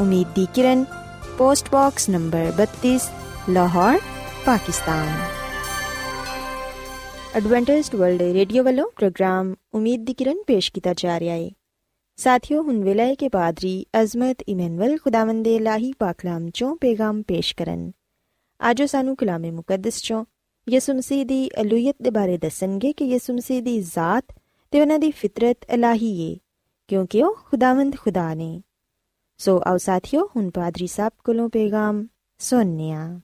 ਉਮੀਦ 0.00 0.26
ਦੀ 0.34 0.46
ਕਿਰਨ 0.54 0.84
post 1.38 1.68
box 1.72 2.08
number 2.10 2.52
32 2.58 2.98
Lahore 3.50 3.98
Pakistan 4.46 5.08
Adventist 7.36 7.94
World 7.94 8.22
Radio 8.34 8.62
ਵੱਲੋਂ 8.64 8.86
ਪ੍ਰੋਗਰਾਮ 8.96 9.54
ਉਮੀਦ 9.74 10.04
ਦੀ 10.04 10.14
ਕਿਰਨ 10.14 10.42
ਪੇਸ਼ 10.46 10.70
ਕੀਤਾ 10.72 10.94
ਜਾ 10.96 11.18
ਰਿਹਾ 11.20 11.34
ਹੈ 11.34 11.50
ਸਾਥਿਓ 12.18 12.62
ਹੁਣ 12.62 12.82
ਵੇਲੇ 12.84 13.06
ਹੈ 13.06 13.14
ਕਿ 13.14 13.28
ਪਾਦਰੀ 13.28 13.74
ਅਜ਼ਮਤ 14.02 14.42
ਇਮਨੁਅਲ 14.48 14.96
ਖੁਦਾਵੰਦ 14.98 15.44
ਦੇ 15.44 15.58
ਲਾਹੀ 15.58 15.92
ਪਾਕਲਾਮ 15.98 16.48
ਚੋਂ 16.50 16.74
ਪੈਗਾਮ 16.76 17.22
ਪੇਸ਼ 17.22 17.54
ਕਰਨ 17.54 17.90
ਆਜੋ 18.60 18.86
ਸਾਨੂੰ 18.86 19.16
ਕਲਾਮੇ 19.16 19.50
ਮੁਕੱਦਸ 19.50 20.02
ਚੋਂ 20.02 20.24
ਯਿਸੂ 20.66 20.94
ਮਸੀਹ 20.94 21.24
ਦੀ 21.26 21.48
ਅਲੂਹੀਅਤ 21.60 22.02
ਦੇ 22.02 22.10
ਬਾਰੇ 22.10 22.38
ਦੱਸਣਗੇ 22.38 22.92
ਕਿ 22.92 23.04
ਯਿਸੂ 23.04 23.34
ਮਸੀਹ 23.34 23.62
ਦੀ 23.62 23.80
ਜ਼ਾਤ 23.82 24.32
ਤੇ 24.72 24.80
ਉਹਨਾਂ 24.80 24.98
ਦੀ 24.98 25.10
ਫਿਤਰਤ 25.10 25.70
ਇਲਾਹੀ 25.70 26.12
ਏ 26.22 26.36
ਕਿਉਂਕਿ 26.88 27.22
ਉਹ 27.22 27.36
ਖੁਦਾਵੰਦ 27.50 27.96
ਖੁਦਾ 27.96 28.32
ਨੇ 28.34 28.50
ਸੋ 29.40 29.56
ਆਓ 29.66 29.76
ਸਾਥਿਓ 29.76 30.24
ਹੁਣ 30.26 30.50
ਪਾਦਰੀ 30.50 30.86
ਸਾਹਿਬ 30.86 31.12
ਕੋਲੋਂ 31.24 31.48
ਪੈਗਾਮ 31.48 32.06
ਸੁਣਨੇ 32.40 32.90
ਆ 32.92 33.20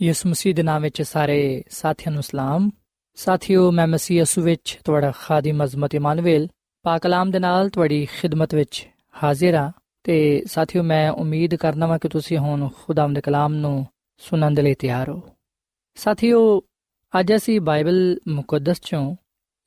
ਯਿਸੂ 0.00 0.28
ਮਸੀਹ 0.28 0.54
ਦੇ 0.54 0.62
ਨਾਮ 0.62 0.82
ਵਿੱਚ 0.82 1.02
ਸਾਰੇ 1.02 1.62
ਸਾਥੀਆਂ 1.70 2.12
ਨੂੰ 2.12 2.22
ਸਲਾਮ 2.22 2.70
ਸਾਥਿਓ 3.18 3.70
ਮੈਂ 3.70 3.86
ਮਸੀਹ 3.86 4.18
ਯਿਸੂ 4.18 4.42
ਵਿੱਚ 4.42 4.78
ਤੁਹਾਡਾ 4.84 5.10
ਖਾਦਮ 5.10 5.64
ਅਜ਼ਮਤ 5.64 5.94
ਇਮਾਨੁਅਲ 5.94 6.48
ਪਾਕ 6.84 7.02
ਕਲਾਮ 7.02 7.30
ਦੇ 7.30 7.38
ਨਾਲ 7.38 7.68
ਤੁਹਾਡੀ 7.68 8.04
ਖਿਦਮਤ 8.12 8.54
ਵਿੱਚ 8.54 8.86
ਹਾਜ਼ਰ 9.22 9.54
ਹਾਂ 9.54 9.70
ਤੇ 10.04 10.42
ਸਾਥਿਓ 10.46 10.82
ਮੈਂ 10.82 11.10
ਉਮੀਦ 11.10 11.54
ਕਰਨਾ 11.54 11.86
ਵਾਂ 11.86 11.98
ਕਿ 11.98 12.08
ਤੁਸੀਂ 12.08 12.38
ਹੁਣ 12.38 12.68
ਖੁਦਾਮ 12.76 13.14
ਦੇ 13.14 13.20
ਕਲਾਮ 13.20 13.54
ਨੂੰ 13.54 13.86
ਸੁਣਨ 14.20 14.54
ਦੇ 14.54 14.62
ਲਈ 14.62 14.74
ਤਿਆਰ 14.74 15.10
ਹੋ 15.10 15.20
ਸਾਥਿਓ 15.96 16.60
ਅੱਜ 17.12 17.36
ਅਸੀਂ 17.36 17.60
ਬਾਈਬਲ 17.60 18.18
ਮੁਕੱਦਸ 18.28 18.80
ਚੋਂ 18.80 19.16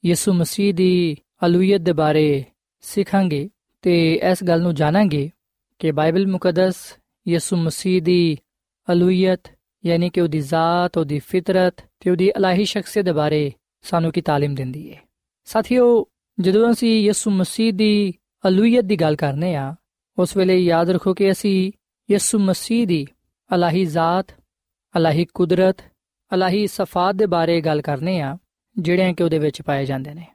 ਯਿਸੂ 0.03 0.33
ਮਸੀਹ 0.33 0.73
ਦੀ 0.73 1.17
ਅਲੂਹੀਅਤ 1.45 1.81
ਦੇ 1.81 1.93
ਬਾਰੇ 1.93 2.43
ਸਿੱਖਾਂਗੇ 2.83 3.49
ਤੇ 3.83 4.13
ਇਸ 4.31 4.43
ਗੱਲ 4.43 4.61
ਨੂੰ 4.61 4.75
ਜਾਣਾਂਗੇ 4.75 5.29
ਕਿ 5.80 5.92
ਬਾਈਬਲ 5.92 6.26
ਮੁਕੱਦਸ 6.26 6.76
ਯਿਸੂ 7.26 7.56
ਮਸੀਹ 7.56 8.00
ਦੀ 8.02 8.36
ਅਲੂਹੀਅਤ 8.88 9.48
ਯਾਨੀ 9.84 10.10
ਕਿ 10.10 10.20
ਉਹਦੀ 10.20 10.40
ਜ਼ਾਤ 10.40 10.98
ਉਹਦੀ 10.98 11.18
ਫਿਤਰਤ 11.18 11.80
ਤੇ 12.00 12.10
ਉਹਦੀ 12.10 12.28
ਇਲਾਹੀ 12.28 12.64
ਸ਼ਖਸੀਅਤ 12.64 13.04
ਦੇ 13.04 13.12
ਬਾਰੇ 13.12 13.50
ਸਾਨੂੰ 13.84 14.12
ਕੀ 14.12 14.20
تعلیم 14.20 14.54
ਦਿੰਦੀ 14.54 14.92
ਹੈ 14.92 15.00
ਸਾਥੀਓ 15.48 16.06
ਜਦੋਂ 16.38 16.70
ਅਸੀਂ 16.70 16.92
ਯਿਸੂ 17.02 17.30
ਮਸੀਹ 17.30 17.72
ਦੀ 17.72 18.14
ਅਲੂਹੀਅਤ 18.44 18.84
ਦੀ 18.84 18.96
ਗੱਲ 18.96 19.16
ਕਰਨੇ 19.16 19.54
ਆ 19.54 19.74
ਉਸ 20.18 20.36
ਵੇਲੇ 20.36 20.58
ਯਾਦ 20.58 20.90
ਰੱਖੋ 20.90 21.14
ਕਿ 21.14 21.30
ਅਸੀਂ 21.30 21.72
ਯਿਸੂ 22.08 22.38
ਮਸੀਹ 22.38 22.86
ਦੀ 22.86 23.06
ਇਲਾਹੀ 23.50 23.84
ਜ਼ਾਤ 23.84 24.32
ਇਲਾਹੀ 24.94 25.24
ਕੁਦਰਤ 25.24 25.82
ਇਲਾਹੀ 26.32 26.66
ਸਫਾਤ 26.66 27.14
ਦੇ 27.14 27.26
ਬਾਰੇ 27.26 27.60
ਗੱਲ 27.60 27.80
ਕਰਨੇ 27.82 28.20
ਆ 28.20 28.36
ਜਿਹੜਿਆਂ 28.76 29.14
ਕਿ 29.14 29.22
ਉਹਦੇ 29.24 29.38
ਵਿੱਚ 29.38 29.62
ਪਾਏ 29.62 29.84
ਜਾਂਦੇ 29.84 30.14
ਨੇ 30.14 30.26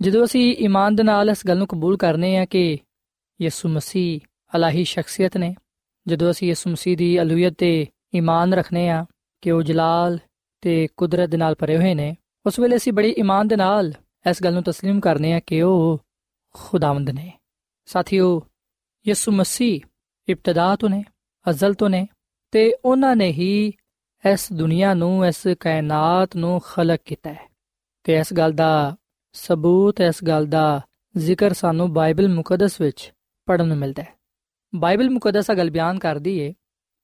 ਜਦੋਂ 0.00 0.24
ਅਸੀਂ 0.24 0.54
ਈਮਾਨ 0.56 0.94
ਦੇ 0.94 1.02
ਨਾਲ 1.02 1.30
ਇਸ 1.30 1.46
ਗੱਲ 1.46 1.58
ਨੂੰ 1.58 1.66
ਕਬੂਲ 1.66 1.96
ਕਰਨੇ 1.96 2.36
ਆ 2.36 2.44
ਕਿ 2.44 2.78
ਯਿਸੂ 3.40 3.68
ਮਸੀਹ 3.68 4.20
ਇਲਾਹੀ 4.52 4.84
ਸ਼ਖਸੀਅਤ 4.84 5.36
ਨੇ 5.36 5.54
ਜਦੋਂ 6.06 6.30
ਅਸੀਂ 6.30 6.48
ਯਿਸੂ 6.48 6.70
ਮਸੀਹ 6.70 6.96
ਦੀ 6.96 7.18
ਅਲੂਹੀਅਤ 7.22 7.54
ਤੇ 7.58 7.86
ਈਮਾਨ 8.14 8.54
ਰੱਖਨੇ 8.54 8.88
ਆ 8.88 9.04
ਕਿ 9.42 9.50
ਉਹ 9.50 9.62
ਜਲਾਲ 9.62 10.18
ਤੇ 10.62 10.86
ਕੁਦਰਤ 10.96 11.30
ਦੇ 11.30 11.36
ਨਾਲ 11.36 11.54
ਭਰੇ 11.54 11.76
ਹੋਏ 11.76 11.94
ਨੇ 11.94 12.14
ਉਸ 12.46 12.58
ਵੇਲੇ 12.60 12.76
ਅਸੀਂ 12.76 12.92
ਬੜੀ 12.92 13.14
ਈਮਾਨ 13.18 13.48
ਦੇ 13.48 13.56
ਨਾਲ 13.56 13.92
ਇਸ 14.26 14.42
ਗੱਲ 14.42 14.54
ਨੂੰ 14.54 14.62
تسلیم 14.62 15.00
ਕਰਨੇ 15.00 15.32
ਆ 15.32 15.40
ਕਿ 15.40 15.60
ਉਹ 15.62 15.98
ਖੁਦਾਵੰਦ 16.54 17.10
ਨੇ 17.10 17.30
ਸਾਥੀਓ 17.88 18.40
ਯਿਸੂ 19.06 19.32
ਮਸੀਹ 19.32 19.80
ਇਬਤਦਾ 20.28 20.74
ਤੋਂ 20.76 20.88
ਨੇ 20.88 21.02
ਅਜ਼ਲ 21.46 21.74
ਤੋਂ 21.74 21.90
ਨੇ 21.90 22.06
ਤੇ 22.52 22.72
ਉਹਨਾਂ 22.84 23.14
ਨੇ 23.16 23.30
ਹੀ 23.32 23.72
ਇਸ 24.24 24.52
ਦੁਨੀਆ 24.52 24.94
ਨੂੰ 24.94 25.26
ਇਸ 25.26 25.46
ਕਾਇਨਾਤ 25.60 26.36
ਨੂੰ 26.36 26.60
ਖਲਕ 26.60 27.00
ਕੀਤਾ 27.04 27.32
ਹੈ 27.32 27.48
ਤੇ 28.04 28.18
ਇਸ 28.18 28.32
ਗੱਲ 28.32 28.52
ਦਾ 28.52 28.96
ਸਬੂਤ 29.34 30.00
ਇਸ 30.00 30.22
ਗੱਲ 30.24 30.46
ਦਾ 30.46 30.80
ਜ਼ਿਕਰ 31.14 31.52
ਸਾਨੂੰ 31.52 31.92
ਬਾਈਬਲ 31.92 32.28
ਮੁਕੱਦਸ 32.28 32.80
ਵਿੱਚ 32.80 33.12
ਪੜਨ 33.48 33.68
ਨੂੰ 33.68 33.76
ਮਿਲਦਾ 33.76 34.02
ਹੈ 34.02 34.14
ਬਾਈਬਲ 34.75 35.09
ਮੁਕੱਦਸ 35.09 35.51
ਆ 35.51 35.53
ਗੱਲ 35.53 35.69
ਬਿਆਨ 35.69 35.99
ਕਰਦੀ 35.99 36.39
ਏ 36.39 36.53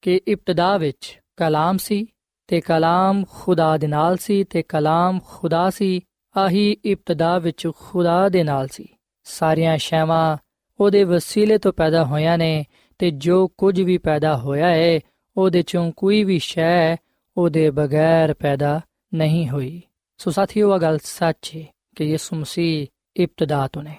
ਕਿ 0.02 0.20
ਇਬਤਦਾ 0.28 0.76
ਵਿੱਚ 0.76 1.20
ਕਲਾਮ 1.36 1.76
ਸੀ 1.76 2.06
ਤੇ 2.46 2.60
ਕਲਾਮ 2.60 3.24
ਖੁਦਾ 3.30 3.76
ਦੇ 3.76 3.86
ਨਾਲ 3.86 4.16
ਸੀ 4.16 4.44
ਤੇ 4.44 4.62
ਕਲਾਮ 4.62 5.20
ਖੁਦਾ 5.26 5.70
ਸੀ, 5.70 6.00
ਆਹੀ 6.36 6.76
ਇਬਤਦਾ 6.84 7.38
ਵਿੱਚ 7.38 7.68
ਖੁਦਾ 7.78 8.28
ਦੇ 8.28 8.42
ਨਾਲ 8.42 8.68
ਸੀ। 8.68 8.88
ਸਾਰੀਆਂ 9.24 9.78
ਸ਼ੈਵਾਂ 9.78 10.36
ਉਹਦੇ 10.80 11.04
ਵਸੀਲੇ 11.04 11.58
ਤੋਂ 11.58 11.72
ਪੈਦਾ 11.72 12.04
ਹੋਈਆਂ 12.04 12.38
ਨੇ 12.38 12.64
ਤੇ 12.98 13.10
ਜੋ 13.10 13.48
ਕੁਝ 13.48 13.80
ਵੀ 13.80 13.98
ਪੈਦਾ 13.98 14.36
ਹੋਇਆ 14.36 14.68
ਹੈ 14.68 15.00
ਉਹਦੇ 15.36 15.62
ਚੋਂ 15.62 15.92
ਕੋਈ 15.96 16.24
ਵੀ 16.24 16.38
ਸ਼ੈ 16.38 16.96
ਉਹਦੇ 17.36 17.70
ਬਗੈਰ 17.70 18.34
ਪੈਦਾ 18.34 18.80
ਨਹੀਂ 19.14 19.48
ਹੋਈ। 19.48 19.82
ਸੋ 20.18 20.30
ਸਾਥੀਓ 20.30 20.74
ਇਹ 20.74 20.80
ਗੱਲ 20.80 20.98
ਸੱਚ 21.02 21.56
ਹੈ 21.56 21.64
ਕਿ 21.96 22.04
ਯਿਸੂ 22.04 22.36
ਮਸੀਹ 22.36 22.86
ਇਬਤਦਾ 23.16 23.68
ਤੋਂ 23.72 23.82
ਨੇ। 23.82 23.96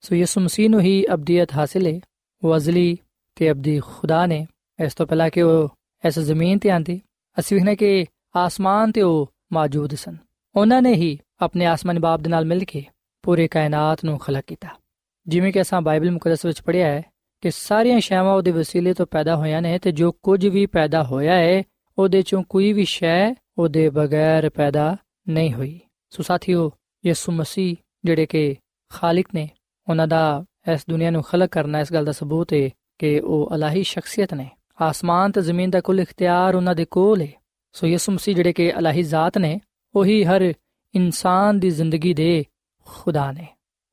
ਸੋ 0.00 0.14
ਯਿਸੂ 0.14 0.40
ਮਸੀਹ 0.40 0.70
ਨੂੰ 0.70 0.80
ਹੀ 0.80 1.06
ਅਬਦੀਅਤ 1.14 1.52
ਹਾਸਿਲ 1.52 1.86
ਹੈ 1.86 2.00
ਵਜ਼ਲੀ 2.44 2.56
ਅਜ਼ਲੀ 2.56 2.98
ਤੇ 3.34 3.50
ਅਬਦੀ 3.50 3.80
ਖੁਦਾ 3.80 4.26
ਨੇ 4.26 4.46
ਇਸ 4.84 4.94
ਤੋਂ 4.94 5.06
ਪਹਿਲਾਂ 5.06 5.30
ਕਿ 5.30 5.42
ਉਹ 5.42 5.68
ਇਸ 6.06 6.18
ਜ਼ਮੀਨ 6.18 6.58
ਤੇ 6.58 6.70
ਆਂਦੇ, 6.70 7.00
ਅਸੀਂ 7.38 7.56
ਵੇਖਨੇ 7.56 7.76
ਕਿ 7.76 8.06
ਆਸਮਾਨ 8.36 8.92
ਤੇ 8.92 9.02
ਉਹ 9.02 9.32
ਮੌਜੂਦ 9.52 9.94
ਸਨ। 9.94 10.16
ਉਹਨਾਂ 10.56 10.82
ਨੇ 10.82 10.92
ਹੀ 10.94 11.18
ਆਪਣੇ 11.40 11.66
ਆਸਮਾਨੀ 11.66 12.00
ਬਾਪ 12.00 12.20
ਦੇ 12.20 12.30
ਨਾਲ 12.30 12.44
ਮਿਲ 12.44 12.64
ਕੇ 12.64 12.84
ਪੂਰੇ 13.22 13.48
ਕਾਇਨਾਤ 13.48 14.04
ਨੂੰ 14.04 14.18
ਖਲਕ 14.18 14.44
ਕੀਤਾ। 14.46 14.68
ਜਿਵੇਂ 15.26 15.52
ਕਿ 15.52 15.60
ਅਸਾਂ 15.60 15.82
ਬਾਈਬਲ 15.82 16.10
ਮੁਕੱਦਸ 16.10 16.44
ਵਿੱਚ 16.44 16.62
ਪੜ੍ਹਿਆ 16.62 16.86
ਹੈ 16.86 17.02
ਕਿ 17.40 17.50
ਸਾਰੀਆਂ 17.50 18.00
ਸ਼ੈਵਾਂ 18.00 18.34
ਉਹਦੇ 18.34 18.50
ਵਸੀਲੇ 18.50 18.94
ਤੋਂ 18.94 19.06
ਪੈਦਾ 19.06 19.36
ਹੋਈਆਂ 19.36 19.62
ਨੇ 19.62 19.78
ਤੇ 19.78 19.92
ਜੋ 19.92 20.12
ਕੁਝ 20.12 20.46
ਵੀ 20.46 20.66
ਪੈਦਾ 20.66 21.04
ਹੋਇਆ 21.04 21.34
ਹੈ, 21.34 21.62
ਉਹਦੇ 21.98 22.22
ਚੋਂ 22.22 22.42
ਕੋਈ 22.42 22.72
ਵੀ 22.72 22.84
ਸ਼ੈ 22.84 23.34
ਉਹਦੇ 23.58 23.90
ਬਗੈਰ 23.90 24.50
ਪੈਦਾ 24.50 24.96
ਨਹੀਂ 25.28 25.52
ਹੋਈ। 25.52 25.80
ਸੋ 26.10 26.22
ਸਾਥੀਓ, 26.22 26.72
ਯਿਸੂ 27.06 27.32
ਮਸੀਹ 27.32 27.76
ਜਿਹੜੇ 28.04 28.26
ਕਿ 28.26 28.56
ਖਾਲਕ 28.92 29.26
ਨੇ, 29.34 29.50
ਉਹਨਾਂ 29.88 30.08
ਦਾ 30.08 30.44
ਇਸ 30.72 30.84
ਦੁਨੀਆ 30.90 31.10
ਨੂੰ 31.10 31.22
ਖਲਕ 31.22 31.50
ਕਰਨਾ 31.50 31.80
ਇਸ 31.80 31.92
ਗੱਲ 31.92 32.04
ਦਾ 32.04 32.12
ਸਬੂਤ 32.12 32.52
ਹੈ 32.52 32.70
ਕਿ 32.98 33.20
ਉਹ 33.20 33.50
ਅਲਾਹੀ 33.54 33.82
ਸ਼ਖਸੀਅਤ 33.82 34.34
ਨੇ। 34.34 34.50
ਆਸਮਾਨ 34.80 35.32
ਤੇ 35.32 35.42
ਜ਼ਮੀਨ 35.42 35.70
ਦਾ 35.70 35.80
ਕੁੱਲ 35.80 36.00
ਇਖਤਿਆਰ 36.00 36.54
ਉਹਨਾਂ 36.54 36.74
ਦੇ 36.74 36.84
ਕੋਲ 36.84 37.22
ਹੈ 37.22 37.32
ਸੋ 37.72 37.86
ਯਿਸੂ 37.86 38.12
ਮਸੀਹ 38.12 38.36
ਜਿਹੜੇ 38.36 38.52
ਕਿ 38.52 38.78
ਅਲਾਹੀ 38.78 39.02
ਜ਼ਾਤ 39.02 39.38
ਨੇ, 39.38 39.60
ਉਹੀ 39.94 40.24
ਹਰ 40.24 40.54
ਇਨਸਾਨ 40.94 41.60
ਦੀ 41.60 41.70
ਜ਼ਿੰਦਗੀ 41.70 42.14
ਦੇ 42.14 42.44
ਖੁਦਾ 42.84 43.32
ਨੇ। 43.32 43.46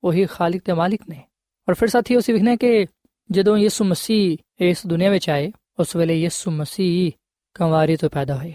ਉਹੀ 0.03 0.25
ਖਾਲਕ 0.25 0.61
ਤੇ 0.65 0.73
ਮਾਲਿਕ 0.73 1.01
ਨੇ। 1.09 1.23
ਔਰ 1.69 1.73
ਫਿਰ 1.73 1.87
ਸਾਥੀ 1.87 2.17
ਅਸੀਂ 2.17 2.33
ਵਿਖਨੇ 2.33 2.57
ਕਿ 2.57 2.87
ਜਦੋਂ 3.31 3.57
ਯਿਸੂ 3.57 3.85
ਮਸੀਹ 3.85 4.37
ਇਸ 4.59 4.87
ਦੁਨੀਆ 4.87 5.09
ਵਿੱਚ 5.09 5.29
ਆਏ, 5.29 5.51
ਉਸ 5.79 5.95
ਵੇਲੇ 5.95 6.21
ਯਿਸੂ 6.21 6.51
ਮਸੀਹ 6.51 7.11
ਕੰਵਾਰੀ 7.53 7.95
ਤੋਂ 7.95 8.09
ਪੈਦਾ 8.09 8.37
ਹੋਏ। 8.37 8.53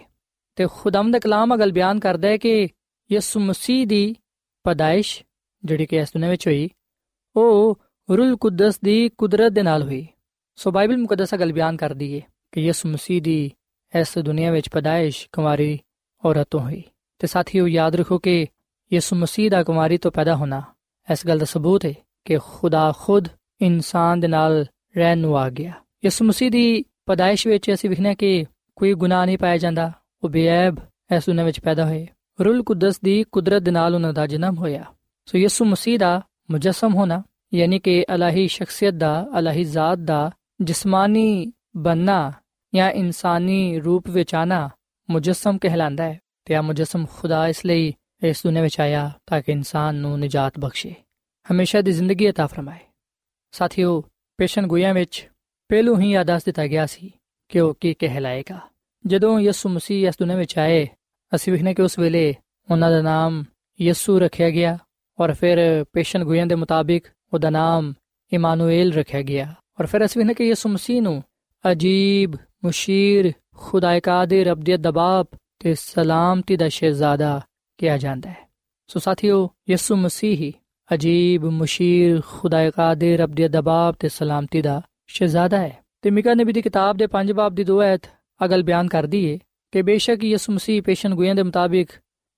ਤੇ 0.56 0.66
ਖੁਦਾਮ 0.72 1.10
ਦਾ 1.10 1.18
ਕਲਾਮ 1.18 1.54
ਅਗਲ 1.54 1.72
ਬਿਆਨ 1.72 2.00
ਕਰਦਾ 2.00 2.28
ਹੈ 2.28 2.36
ਕਿ 2.36 2.68
ਯਿਸੂ 3.12 3.40
ਮਸੀਹ 3.40 3.86
ਦੀ 3.86 4.14
ਪਦਾਇਸ਼ 4.64 5.22
ਜਿਹੜੀ 5.64 5.86
ਕਿ 5.86 5.96
ਇਸ 5.96 6.08
ਦੁਨੀਆ 6.08 6.30
ਵਿੱਚ 6.30 6.46
ਹੋਈ, 6.46 6.70
ਉਹ 7.36 7.78
ਰੂਲ 8.16 8.36
ਕੁਦਸ 8.36 8.80
ਦੀ 8.84 9.08
ਕੁਦਰਤ 9.08 9.52
ਦੇ 9.52 9.62
ਨਾਲ 9.62 9.82
ਹੋਈ। 9.82 10.06
ਸੋ 10.56 10.70
ਬਾਈਬਲ 10.70 10.96
ਮੁਕੱਦਸ 10.96 11.34
ਅਗਲ 11.34 11.52
ਬਿਆਨ 11.52 11.76
ਕਰਦੀ 11.76 12.16
ਹੈ 12.16 12.20
ਕਿ 12.52 12.60
ਯਿਸੂ 12.60 12.88
ਮਸੀਹ 12.88 13.22
ਦੀ 13.22 13.52
ਇਸ 14.00 14.18
ਦੁਨੀਆ 14.18 14.50
ਵਿੱਚ 14.50 14.68
ਪਦਾਇਸ਼ 14.68 15.28
ਕੁਮਾਰੀ 15.32 15.78
ਔਰਤੋਂ 16.24 16.60
ਹੋਈ। 16.60 16.82
ਤੇ 17.18 17.26
ਸਾਥੀਓ, 17.26 17.68
ਯਾਦ 17.68 17.96
ਰੱਖੋ 17.96 18.18
ਕਿ 18.18 18.46
ਯਿਸੂ 18.92 19.16
ਮਸੀਹ 19.16 19.50
ਦਾ 19.50 19.62
ਕੁਮਾਰੀ 19.62 19.98
ਤੋਂ 19.98 20.10
ਪੈਦਾ 20.10 20.36
ਹੋਣਾ 20.36 20.62
ਇਸ 21.12 21.26
ਗੱਲ 21.26 21.38
ਦਾ 21.38 21.44
ਸਬੂਤ 21.44 21.86
ਹੈ 21.86 21.94
ਕਿ 22.24 22.38
ਖੁਦਾ 22.38 22.92
ਖੁਦ 22.98 23.28
ਇਨਸਾਨ 23.60 24.20
ਦੇ 24.20 24.28
ਨਾਲ 24.28 24.66
ਰਹਿਣ 24.96 25.18
ਨੂੰ 25.18 25.38
ਆ 25.38 25.50
ਗਿਆ। 25.50 25.72
ਯਿਸੂ 26.04 26.24
ਮਸੀਹ 26.24 26.50
ਦੀ 26.50 26.84
ਪਦਾਇਸ਼ 27.06 27.46
ਵਿੱਚ 27.46 27.72
ਅਸੀਂ 27.72 27.90
ਵਿਖਣਾ 27.90 28.14
ਕਿ 28.14 28.44
ਕੋਈ 28.76 28.94
ਗੁਨਾਹ 28.94 29.26
ਨਹੀਂ 29.26 29.38
ਪਾਇਆ 29.38 29.56
ਜਾਂਦਾ, 29.56 29.92
ਉਹ 30.24 30.28
ਬੇਅਬ 30.28 30.76
ਇਸ 31.16 31.26
ਦੁਨੀਆ 31.26 31.44
ਵਿੱਚ 31.44 31.60
ਪੈਦਾ 31.60 31.86
ਹੋਏ। 31.86 32.06
ਰੂਲ 32.44 32.62
ਕੁਦਸ 32.62 33.00
ਦੀ 33.00 33.24
ਕੁਦਰਤ 33.32 33.62
ਦੇ 33.62 33.70
ਨਾਲ 33.70 33.94
ਉਹਨਾਂ 33.94 34.12
ਦਾ 34.12 34.26
ਜਨਮ 34.26 34.54
ਹੋਇਆ। 34.54 34.84
ਸੋ 35.26 35.38
ਯਿਸੂ 35.38 35.64
ਮਸੀਹ 35.64 35.98
ਦਾ 35.98 36.22
ਮੁਜਸਮ 36.50 36.94
ਹੋਣਾ 36.94 37.22
ਯਾਨੀ 37.53 37.79
ਕਿ 37.79 38.05
ਅਲਾਹੀ 38.15 38.47
ਸ਼ਖਸੀਅਤ 38.47 38.93
ਦਾ 38.93 39.13
ਅਲਾਹੀ 39.39 39.63
ਜ਼ਾਤ 39.63 39.99
ਦਾ 39.99 40.31
ਜਿਸਮਾਨੀ 40.61 41.51
ਬੰਨਾ 41.77 42.31
ਜਾਂ 42.73 42.89
ਇਨਸਾਨੀ 42.91 43.79
ਰੂਪ 43.79 44.09
ਵਿੱਚ 44.09 44.35
ਆਣਾ 44.35 44.69
ਮੁਜਸਮ 45.09 45.57
ਕਹਿਲਾਂਦਾ 45.57 46.03
ਹੈ 46.03 46.19
ਤੇ 46.45 46.55
ਆ 46.55 46.61
ਮੁਜਸਮ 46.61 47.05
ਖੁਦਾ 47.05 47.47
ਇਸ 47.47 47.65
ਲਈ 47.65 47.93
ਇਸ 48.23 48.43
ਦੁਨੀਆਂ 48.43 48.63
ਵਿੱਚ 48.63 48.79
ਆਇਆ 48.79 49.11
ਤਾਂ 49.27 49.41
ਕਿ 49.41 49.51
ਇਨਸਾਨ 49.51 49.95
ਨੂੰ 49.95 50.19
ਨਜਾਤ 50.19 50.59
ਬਖਸ਼ੇ 50.59 50.93
ਹਮੇਸ਼ਾ 51.45 51.81
ਦੀ 51.81 51.91
ਜ਼ਿੰਦਗੀ 51.91 52.29
عطا 52.29 52.47
ਫਰਮਾਏ 52.47 52.79
ਸਾਥੀਓ 53.53 54.01
ਪੇਸ਼ਨ 54.39 54.67
ਗੋਇਆਂ 54.67 54.93
ਵਿੱਚ 54.93 55.27
ਪਹਿਲੂ 55.69 55.99
ਹੀ 55.99 56.13
ਆਦਾਸ 56.13 56.45
ਦਿੱਤਾ 56.45 56.67
ਗਿਆ 56.67 56.85
ਸੀ 56.85 57.11
ਕਿ 57.49 57.59
ਉਹ 57.59 57.73
ਕੀ 57.79 57.93
ਕਹਿਲਾਏਗਾ 57.93 58.59
ਜਦੋਂ 59.05 59.39
ਯਿਸੂ 59.39 59.69
ਮਸੀਹ 59.69 60.07
ਇਸ 60.07 60.15
ਦੁਨੀਆਂ 60.19 60.37
ਵਿੱਚ 60.37 60.57
ਆਏ 60.59 60.87
ਅਸੀਂ 61.31 61.53
ਵੇਖਨੇ 61.53 61.73
ਕਿ 61.73 61.81
ਉਸ 61.81 61.99
ਵੇਲੇ 61.99 62.33
ਉਹਨਾਂ 62.69 62.91
ਦਾ 62.91 63.01
ਨਾਮ 63.01 63.43
ਯਿਸੂ 63.79 64.19
ਰੱਖਿਆ 64.19 64.49
ਗਿਆ 64.49 64.77
ਔਰ 65.19 65.33
ਫਿਰ 65.33 65.59
ਪੇਸ਼ਨ 65.93 66.23
ਗੋਇਆਂ 66.23 66.45
ਦੇ 66.45 66.55
ਮੁਤਾਬਿਕ 66.55 67.07
ਉਹਦਾ 67.32 67.50
ਨਾਮ 67.50 67.92
ਇਮਾਨੁਏਲ 68.32 68.92
ਰੱਖਿਆ 68.92 69.22
ਗਿਆ। 69.22 69.54
ਔਰ 69.80 69.86
ਫਿਰ 69.86 70.04
ਅਸੀਂ 70.04 70.20
ਵੇਖਨੇ 70.20 70.34
ਕਿ 70.34 70.44
ਯਿਸੂ 70.44 70.68
ਮਸੀਹ 70.68 71.02
ਨੂੰ 71.02 71.22
ਅਜੀਬ, 71.72 72.32
ਮੁਸ਼ੀਰ 72.64 73.32
ਖੁਦਾਏ 73.56 74.00
ਕਾਦਰ 74.00 74.52
ਅਬਦੀਅਤ 74.52 74.80
ਦਬਾਬ 74.80 75.26
ਤੇ 75.58 75.74
ਸਲਾਮਤੀ 75.74 76.56
ਦਾ 76.56 76.68
ਸ਼ਹਿਜ਼ਾਦਾ 76.68 77.40
ਕਿਹਾ 77.78 77.98
ਜਾਂਦਾ 77.98 78.30
ਹੈ। 78.30 78.50
ਸੋ 78.86 78.98
ਸਾਥੀਓ, 78.98 79.50
ਯਿਸੂ 79.70 79.96
ਮਸੀਹ 79.96 80.52
ਅਜੀਬ, 80.94 81.44
ਮੁਸ਼ੀਰ 81.44 82.20
ਖੁਦਾਏ 82.26 82.70
ਕਾਦਰ 82.70 83.24
ਅਬਦੀਅਤ 83.24 83.50
ਦਬਾਬ 83.50 83.94
ਤੇ 83.94 84.08
ਸਲਾਮਤੀ 84.08 84.62
ਦਾ 84.62 84.82
ਸ਼ਹਿਜ਼ਾਦਾ 85.06 85.58
ਹੈ। 85.58 85.78
ਤੇ 86.02 86.10
ਮਿਕਾ 86.10 86.34
ਨਬੀ 86.34 86.52
ਦੀ 86.52 86.62
ਕਿਤਾਬ 86.62 86.96
ਦੇ 86.96 87.06
5 87.06 87.32
ਬਾਬ 87.32 87.54
ਦੀ 87.54 87.64
ਦੋ 87.64 87.82
ਐਤ 87.82 88.00
ਅਗਲ 88.44 88.62
ਬਿਆਨ 88.62 88.88
ਕਰਦੀ 88.88 89.24
ਏ 89.24 89.38
ਕਿ 89.72 89.82
ਬੇਸ਼ੱਕ 89.82 90.24
ਯਿਸੂ 90.24 90.52
ਮਸੀਹ 90.52 90.82
ਪੇਸ਼ਨ 90.82 91.14
ਗੋਇਆਂ 91.14 91.34
ਦੇ 91.34 91.42
ਮੁਤਾਬਿਕ 91.42 91.88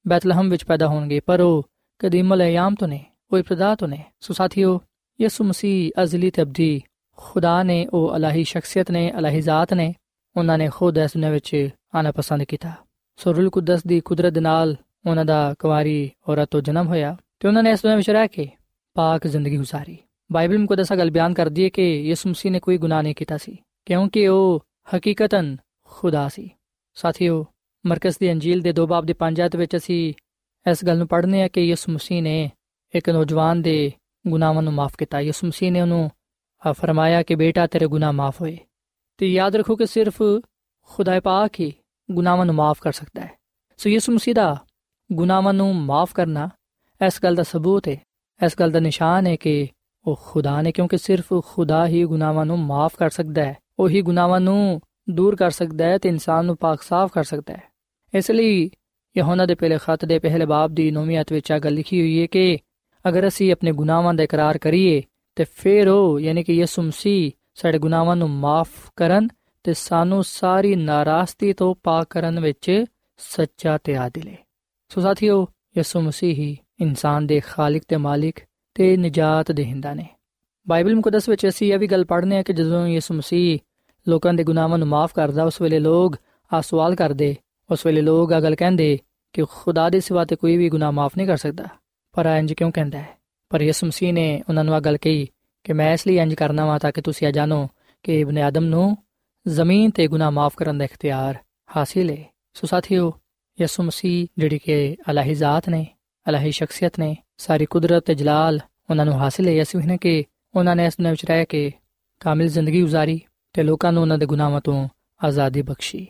ਬੈਤਲਹਮ 0.09 0.51
ਵਿੱਚ 0.51 0.65
ਪੈਦਾ 0.65 0.89
ਹੋਣਗੇ, 0.89 1.21
ਪਰ 1.21 1.41
ਉਹ 1.41 1.69
ਕਦੀਮਲ 1.99 2.43
ਅਯਾਮ 2.43 2.75
ਤੋਂ 2.75 2.89
ਨੇ। 2.89 3.05
ਉਹ 3.32 3.38
ਇਬਤਦਾ 3.38 3.74
ਤੋਂ 3.76 3.88
ਨੇ 3.88 4.04
ਸੋ 4.20 4.34
ਸਾਥੀਓ 4.34 4.80
ਯਿਸੂ 5.20 5.44
ਮਸੀਹ 5.44 6.02
ਅਜ਼ਲੀ 6.04 6.30
ਤੇ 6.32 6.42
ਅਬਦੀ 6.42 6.82
ਖੁਦਾ 7.18 7.62
ਨੇ 7.64 7.86
ਉਹ 7.94 8.16
ਅਲਾਹੀ 8.16 8.44
ਸ਼ਖਸੀਅਤ 8.44 8.92
ਨੇ 8.92 9.12
ਅਲਾਹੀ 9.20 9.42
ਜ਼ਾਤ 9.42 9.74
ਨੇ 9.74 9.94
ਉਹਨਾਂ 10.36 10.58
ਨੇ 10.58 10.68
ਖੁਦ 10.70 10.98
ਇਸ 10.98 11.14
ਦੁਨੀਆਂ 11.14 11.32
ਵਿੱਚ 11.32 11.56
ਆਣਾ 11.96 12.12
ਪਸੰਦ 12.12 12.44
ਕੀਤਾ 12.44 12.74
ਸੋ 13.20 13.34
ਰੂਲ 13.34 13.50
ਕੁਦਸ 13.50 13.86
ਦੀ 13.88 14.00
ਕੁਦਰਤ 14.00 14.38
ਨਾਲ 14.38 14.76
ਉਹਨਾਂ 15.06 15.26
ਦਾ 15.26 15.54
ਕੁਵਾਰੀ 15.60 16.10
ਔਰਤ 16.30 16.50
ਤੋਂ 16.50 16.62
ਜਨਮ 16.62 16.88
ਹੋਇਆ 16.88 17.16
ਤੇ 17.40 17.48
ਉਹਨਾਂ 17.48 17.64
ਨੇ 17.64 17.72
ਇਸ 17.72 17.82
ਦੁਨੀਆਂ 17.82 17.98
ਵਿੱਚ 17.98 18.10
ਰਹਿ 18.10 18.28
ਕੇ 18.28 18.48
ਪਾਕ 18.96 19.28
ਜ਼ਿੰਦਗੀ 19.28 19.58
گزارੀ 19.58 19.98
ਬਾਈਬਲ 20.30 20.58
ਮੁਕੱਦਸਾ 20.58 20.96
ਗੱਲ 20.96 21.12
ਬਿਆਨ 21.12 21.34
ਕਰਦੀ 21.34 21.64
ਹੈ 21.64 21.70
ਕਿ 21.70 21.84
ਯਿਸੂ 22.02 22.30
ਮਸੀਹ 22.30 22.52
ਨੇ 22.52 22.60
ਕੋਈ 22.60 22.78
ਗੁਨਾਹ 22.78 23.04
ਨਹੀਂ 23.04 23.16
ਕੀਤਾ 23.16 23.38
ਸੀ 23.38 23.58
ਕਿਉਂਕਿ 23.88 24.28
ਉਹ 24.28 24.62
ਹਕੀਕਤਨ 24.96 25.56
ਖੁਦਾ 25.90 26.28
ਸੀ 26.28 26.50
ਸਾਥੀਓ 26.98 27.46
ਮਰਕਸ 27.86 28.18
ਦੀ 28.18 28.32
ਅੰਜੀਲ 28.32 28.62
ਦੇ 28.62 28.72
ਦੋ 28.72 28.86
ਬਾਬ 28.88 29.06
ਦੇ 29.06 29.14
ਪੰਜ 29.14 29.42
ਆਇਤ 29.42 29.56
ਵਿੱਚ 29.56 29.76
ਅਸੀਂ 29.76 30.14
ਇਸ 30.66 30.86
ਗੱਲ 30.86 30.98
ਨੂੰ 30.98 31.08
ਪੜ੍ਹਨੇ 31.08 31.42
ਆ 31.44 31.48
ਕਿ 31.48 31.62
ਯਿਸੂ 31.62 31.92
ਮਸੀਹ 31.92 32.22
ਨੇ 32.22 32.50
ਇੱਕ 32.95 33.09
ਨੌਜਵਾਨ 33.11 33.63
ਦੇ 33.63 33.93
ਗੁਨਾਹਾਂ 34.27 34.63
ਨੂੰ 34.63 34.73
ਮਾਫ 34.73 34.97
ਕੀਤਾ। 34.97 35.21
ਯਿਸੂ 35.21 35.47
ਮਸੀਹ 35.47 35.73
ਨੇ 35.73 35.81
ਉਹਨੂੰ 35.81 36.11
ਫਰਮਾਇਆ 36.71 37.23
ਕਿ 37.23 37.35
ਬੇਟਾ, 37.35 37.67
ਤੇਰੇ 37.67 37.87
ਗੁਨਾਹ 37.87 38.13
ਮਾਫ 38.13 38.41
ਹੋਏ। 38.41 38.59
ਤੇ 39.19 39.33
ਯਾਦ 39.33 39.57
ਰੱਖੋ 39.57 39.77
ਕਿ 39.77 39.87
ਸਿਰਫ 39.87 40.23
ਖੁਦਾਏ 40.83 41.21
ਪਾਕ 41.21 41.61
ਹੀ 41.61 41.73
ਗੁਨਾਹਾਂ 42.11 42.47
ਨੂੰ 42.47 42.55
ਮਾਫ 42.55 42.81
ਕਰ 42.81 42.93
ਸਕਦਾ 42.93 43.23
ਹੈ। 43.23 43.31
ਸੋ 43.77 43.91
ਯਿਸੂ 43.91 44.13
ਮਸੀਹ 44.13 44.35
ਦਾ 44.35 44.57
ਗੁਨਾਹਾਂ 45.13 45.53
ਨੂੰ 45.53 45.75
ਮਾਫ 45.77 46.13
ਕਰਨਾ 46.15 46.49
ਇਸ 47.07 47.19
ਗੱਲ 47.23 47.35
ਦਾ 47.35 47.43
ਸਬੂਤ 47.43 47.89
ਹੈ। 47.89 47.97
ਇਸ 48.45 48.53
ਗੱਲ 48.61 48.71
ਦਾ 48.71 48.81
ਨਿਸ਼ਾਨ 48.81 49.27
ਹੈ 49.27 49.37
ਕਿ 49.37 49.69
ਉਹ 50.07 50.21
ਖੁਦਾ 50.27 50.63
ਨੇ, 50.63 50.73
ਕਿਉਂਕਿ 50.73 50.99
ਸਿਰਫ 50.99 51.33
ਖੁਦਾ 51.47 51.87
ਹੀ 51.87 52.05
ਗੁਨਾਹਾਂ 52.05 52.47
ਨੂੰ 52.47 52.59
ਮਾਫ 52.59 52.97
ਕਰ 52.97 53.11
ਸਕਦਾ 53.11 53.45
ਹੈ। 53.45 53.57
ਉਹੀ 53.79 54.03
ਗੁਨਾਹਾਂ 54.03 54.41
ਨੂੰ 54.41 54.81
ਦੂਰ 55.11 55.37
ਕਰ 55.37 55.51
ਸਕਦਾ 55.51 55.85
ਹੈ 55.85 55.99
ਤੇ 55.99 56.09
ਇਨਸਾਨ 56.09 56.45
ਨੂੰ 56.45 56.57
ਪਾਕ 56.57 56.83
ਸਾਫ਼ 56.83 57.13
ਕਰ 57.13 57.25
ਸਕਦਾ 57.25 57.55
ਹੈ। 57.55 57.63
ਇਸ 58.15 58.31
ਲਈ 58.31 58.71
ਯਹੋਨਾ 59.17 59.47
ਦੇ 59.47 59.55
ਪਹਿਲੇ 59.55 59.79
ਖਤ 59.79 60.05
ਦੇ 60.05 60.19
ਪਹਿਲੇ 60.19 60.47
ਬਾਬ 60.47 60.71
ਦੀ 60.71 60.91
9ਵੀਂ 60.91 61.21
ਅਧ 61.21 61.33
ਵਿੱਚ 61.33 61.53
ਆ 61.53 61.59
ਗੱਲ 61.59 61.75
ਲਿਖੀ 61.75 62.01
ਹੋਈ 62.01 62.21
ਹੈ 62.23 62.27
ਕਿ 62.27 62.59
ਅਗਰ 63.09 63.29
ਅਸੀਂ 63.29 63.53
ਆਪਣੇ 63.53 63.73
ਗੁਨਾਹਾਂ 63.73 64.15
ਦਾ 64.15 64.23
ਇਕਰਾਰ 64.23 64.59
ਕਰੀਏ, 64.59 65.03
ਤੇ 65.37 65.45
ਫਿਰ 65.45 65.89
ਉਹ 65.89 66.21
ਯਾਨੀ 66.21 66.45
ਕਿ 66.45 66.53
ਯਿਸੂ 66.53 66.83
ਮਸੀਹ 66.83 67.31
ਸਾਡੇ 67.55 67.79
ਗੁਨਾਹਾਂ 67.79 68.17
ਨੂੰ 68.17 68.31
ਮਾਫ 68.31 68.69
ਕਰਨ 68.97 69.29
ਤੇ 69.65 69.75
ਸਾਨੂੰ 69.75 70.25
ਸਾਰੀ 70.25 70.75
ਨਾਰਾਜ਼ਗੀ 70.75 71.53
ਤੋਂ 71.53 71.75
ਪਾਕ 71.83 72.07
ਕਰਨ 72.11 72.41
ਵਿੱਚ 72.41 72.85
ਸੱਚਾ 73.17 73.79
ਤੇ 73.79 73.97
ਆਦਿਲ 73.97 74.29
ਹੈ 74.29 74.37
ਸੋ 74.89 75.01
ਸਾਥੀਓ, 75.01 75.47
ਯਿਸੂ 75.77 76.01
ਮਸੀਹ 76.01 76.35
ਹੀ 76.35 76.57
ਇਨਸਾਨ 76.81 77.27
ਦੇ 77.27 77.41
ਖਾਲਕ 77.41 77.83
ਤੇ 77.89 77.97
ਮਾਲਿਕ 77.97 78.37
ਤੇ 78.75 78.97
ਨਜਾਤ 78.97 79.53
ਦੇਹਿੰਦਾ 79.53 79.95
ਨੇ। 79.95 80.07
ਬਾਈਬਲ 80.69 80.95
ਮੁਕੱਦਸ 80.95 81.29
ਵਿੱਚ 81.29 81.49
ਅਸੀਂ 81.49 81.73
ਇਹ 81.73 81.79
ਵੀ 81.79 81.87
ਗੱਲ 81.87 82.05
ਪੜ੍ਹਨੇ 82.05 82.39
ਆ 82.39 82.43
ਕਿ 82.43 82.53
ਜਦੋਂ 82.53 82.87
ਯਿਸੂ 82.87 83.15
ਮਸੀਹ 83.15 83.59
ਲੋਕਾਂ 84.09 84.35
ਦੇ 84.35 84.45
ਗੁਨਾਹਾਂ 84.45 84.79
ਨੂੰ 84.79 84.89
ਮਾਫ 84.89 85.15
ਕਰਦਾ, 85.15 85.45
ਉਸ 85.45 85.61
ਵੇਲੇ 85.61 85.79
ਲੋਕ 85.79 86.17
ਆ 86.53 86.61
ਸਵਾਲ 86.61 86.95
ਕਰਦੇ, 86.95 87.37
ਉਸ 87.71 87.87
ਵੇਲੇ 87.87 88.01
ਲੋਕ 88.01 88.33
ਆ 88.33 88.41
ਗੱਲ 88.41 88.55
ਕਹਿੰਦੇ 88.55 88.99
ਕਿ 89.33 89.45
ਖੁਦਾ 89.51 89.91
ਦੇ 89.91 90.01
ਸਿਵਾ 90.01 90.25
ਤੇ 90.25 90.37
ਕੋਈ 90.37 90.57
ਵੀ 90.57 90.69
ਗੁਨਾਹ 90.69 90.93
ਮਾਫ 90.93 91.13
ਨਹੀਂ 91.17 91.27
ਕਰ 91.27 91.37
ਸਕਦਾ। 91.37 91.80
ਪਰ 92.16 92.26
ਇੰਜ 92.38 92.54
ਕਿਉਂ 92.54 92.72
ਕਹਿੰਦਾ 92.72 93.00
ਹੈ 93.00 93.18
ਪਰ 93.52 93.62
ਯਿਸੂ 93.62 93.88
ਮਸੀਹ 93.88 94.14
ਨੇ 94.14 94.28
ਉਹਨਾਂ 94.50 94.64
ਨੂੰ 94.64 94.76
ਆ 94.76 94.80
ਗੱਲ 94.80 94.98
ਕਹੀ 94.98 95.28
ਕਿ 95.64 95.74
ਮੈਂ 95.74 95.92
ਇਸ 95.94 96.08
ਲਈ 96.08 96.18
ਇੰਜ 96.18 96.34
ਕਰਨਾ 96.34 96.66
ਵਾ 96.66 96.78
ਤਾਂ 96.78 96.92
ਕਿ 96.92 97.02
ਤੁਸੀਂ 97.02 97.28
ਆ 97.28 97.32
ਜਾਣੋ 97.32 97.68
ਕਿ 98.06 98.20
ਇਬਨ 98.20 98.38
ਆਦਮ 98.38 98.66
ਨੂੰ 98.66 98.96
ਜ਼ਮੀਨ 99.46 99.92
ਤੇ 99.92 100.08
ਗੁਨਾਹ 100.08 100.32
ਮਾਫ 100.32 100.56
ਕਰਨ 100.56 100.78
ਦਾ 100.78 100.86
ਇਖਤਿਆਰ 100.86 101.38
ਹਾਸਿਲ 101.76 102.10
ਹੈ 102.10 102.24
ਸੋ 102.54 102.68
ਸਾਥੀਓ 102.68 103.12
ਯਿਸੂ 103.58 103.84
ਮਸੀਹ 103.84 104.28
ਜਿਹੜੀ 104.38 104.58
ਕਿ 104.58 104.96
ਅਲਾਹੀ 105.12 105.34
ਜ਼ਾਤ 105.34 105.70
ਨੇ 105.70 105.86
ਅਲਾਹੀ 106.26 106.52
ਸ਼ਖਸੀਅਤ 106.52 107.00
ਨੇ 107.00 107.16
ਸਾਰੀ 107.38 107.66
ਕੁਦਰਤ 107.66 108.06
ਤੇ 108.06 108.16
ਜਲਾਲ 108.16 108.60
ਉਹਨਾਂ 108.90 109.06
ਨੂੰ 109.06 109.20
ਹਾਸਿਲ 109.20 109.48
ਹੈ 109.48 109.54
ਇਸ 109.54 109.76
ਨੇ 109.76 109.98
ਕਿ 109.98 110.24
ਉਹਨਾਂ 110.56 110.76
ਨੇ 110.76 110.86
ਇਸ 110.86 110.98
ਦੁਨੀਆਂ 110.98 111.12
ਵਿੱਚ 111.12 111.26
ਰਹਿ 111.26 111.46
ਕੇ 111.46 111.72
ਕਾਮਿਲ 112.22 112.48
ਜ਼ਿੰਦਗੀ 112.48 112.84
گزارੀ 112.84 113.20
ਤੇ 113.54 113.64
ਲੋਕਾਂ 113.64 113.92
ਨੂੰ 113.92 114.02
ਉਹਨਾਂ 114.02 114.18
ਦੇ 114.18 114.26
ਗੁਨਾਹਾਂ 114.26 114.62
ਤੋਂ 114.62 114.88
ਆਜ਼ਾਦੀ 115.22 115.62
ਬਖਸ਼ੀ 115.62 116.06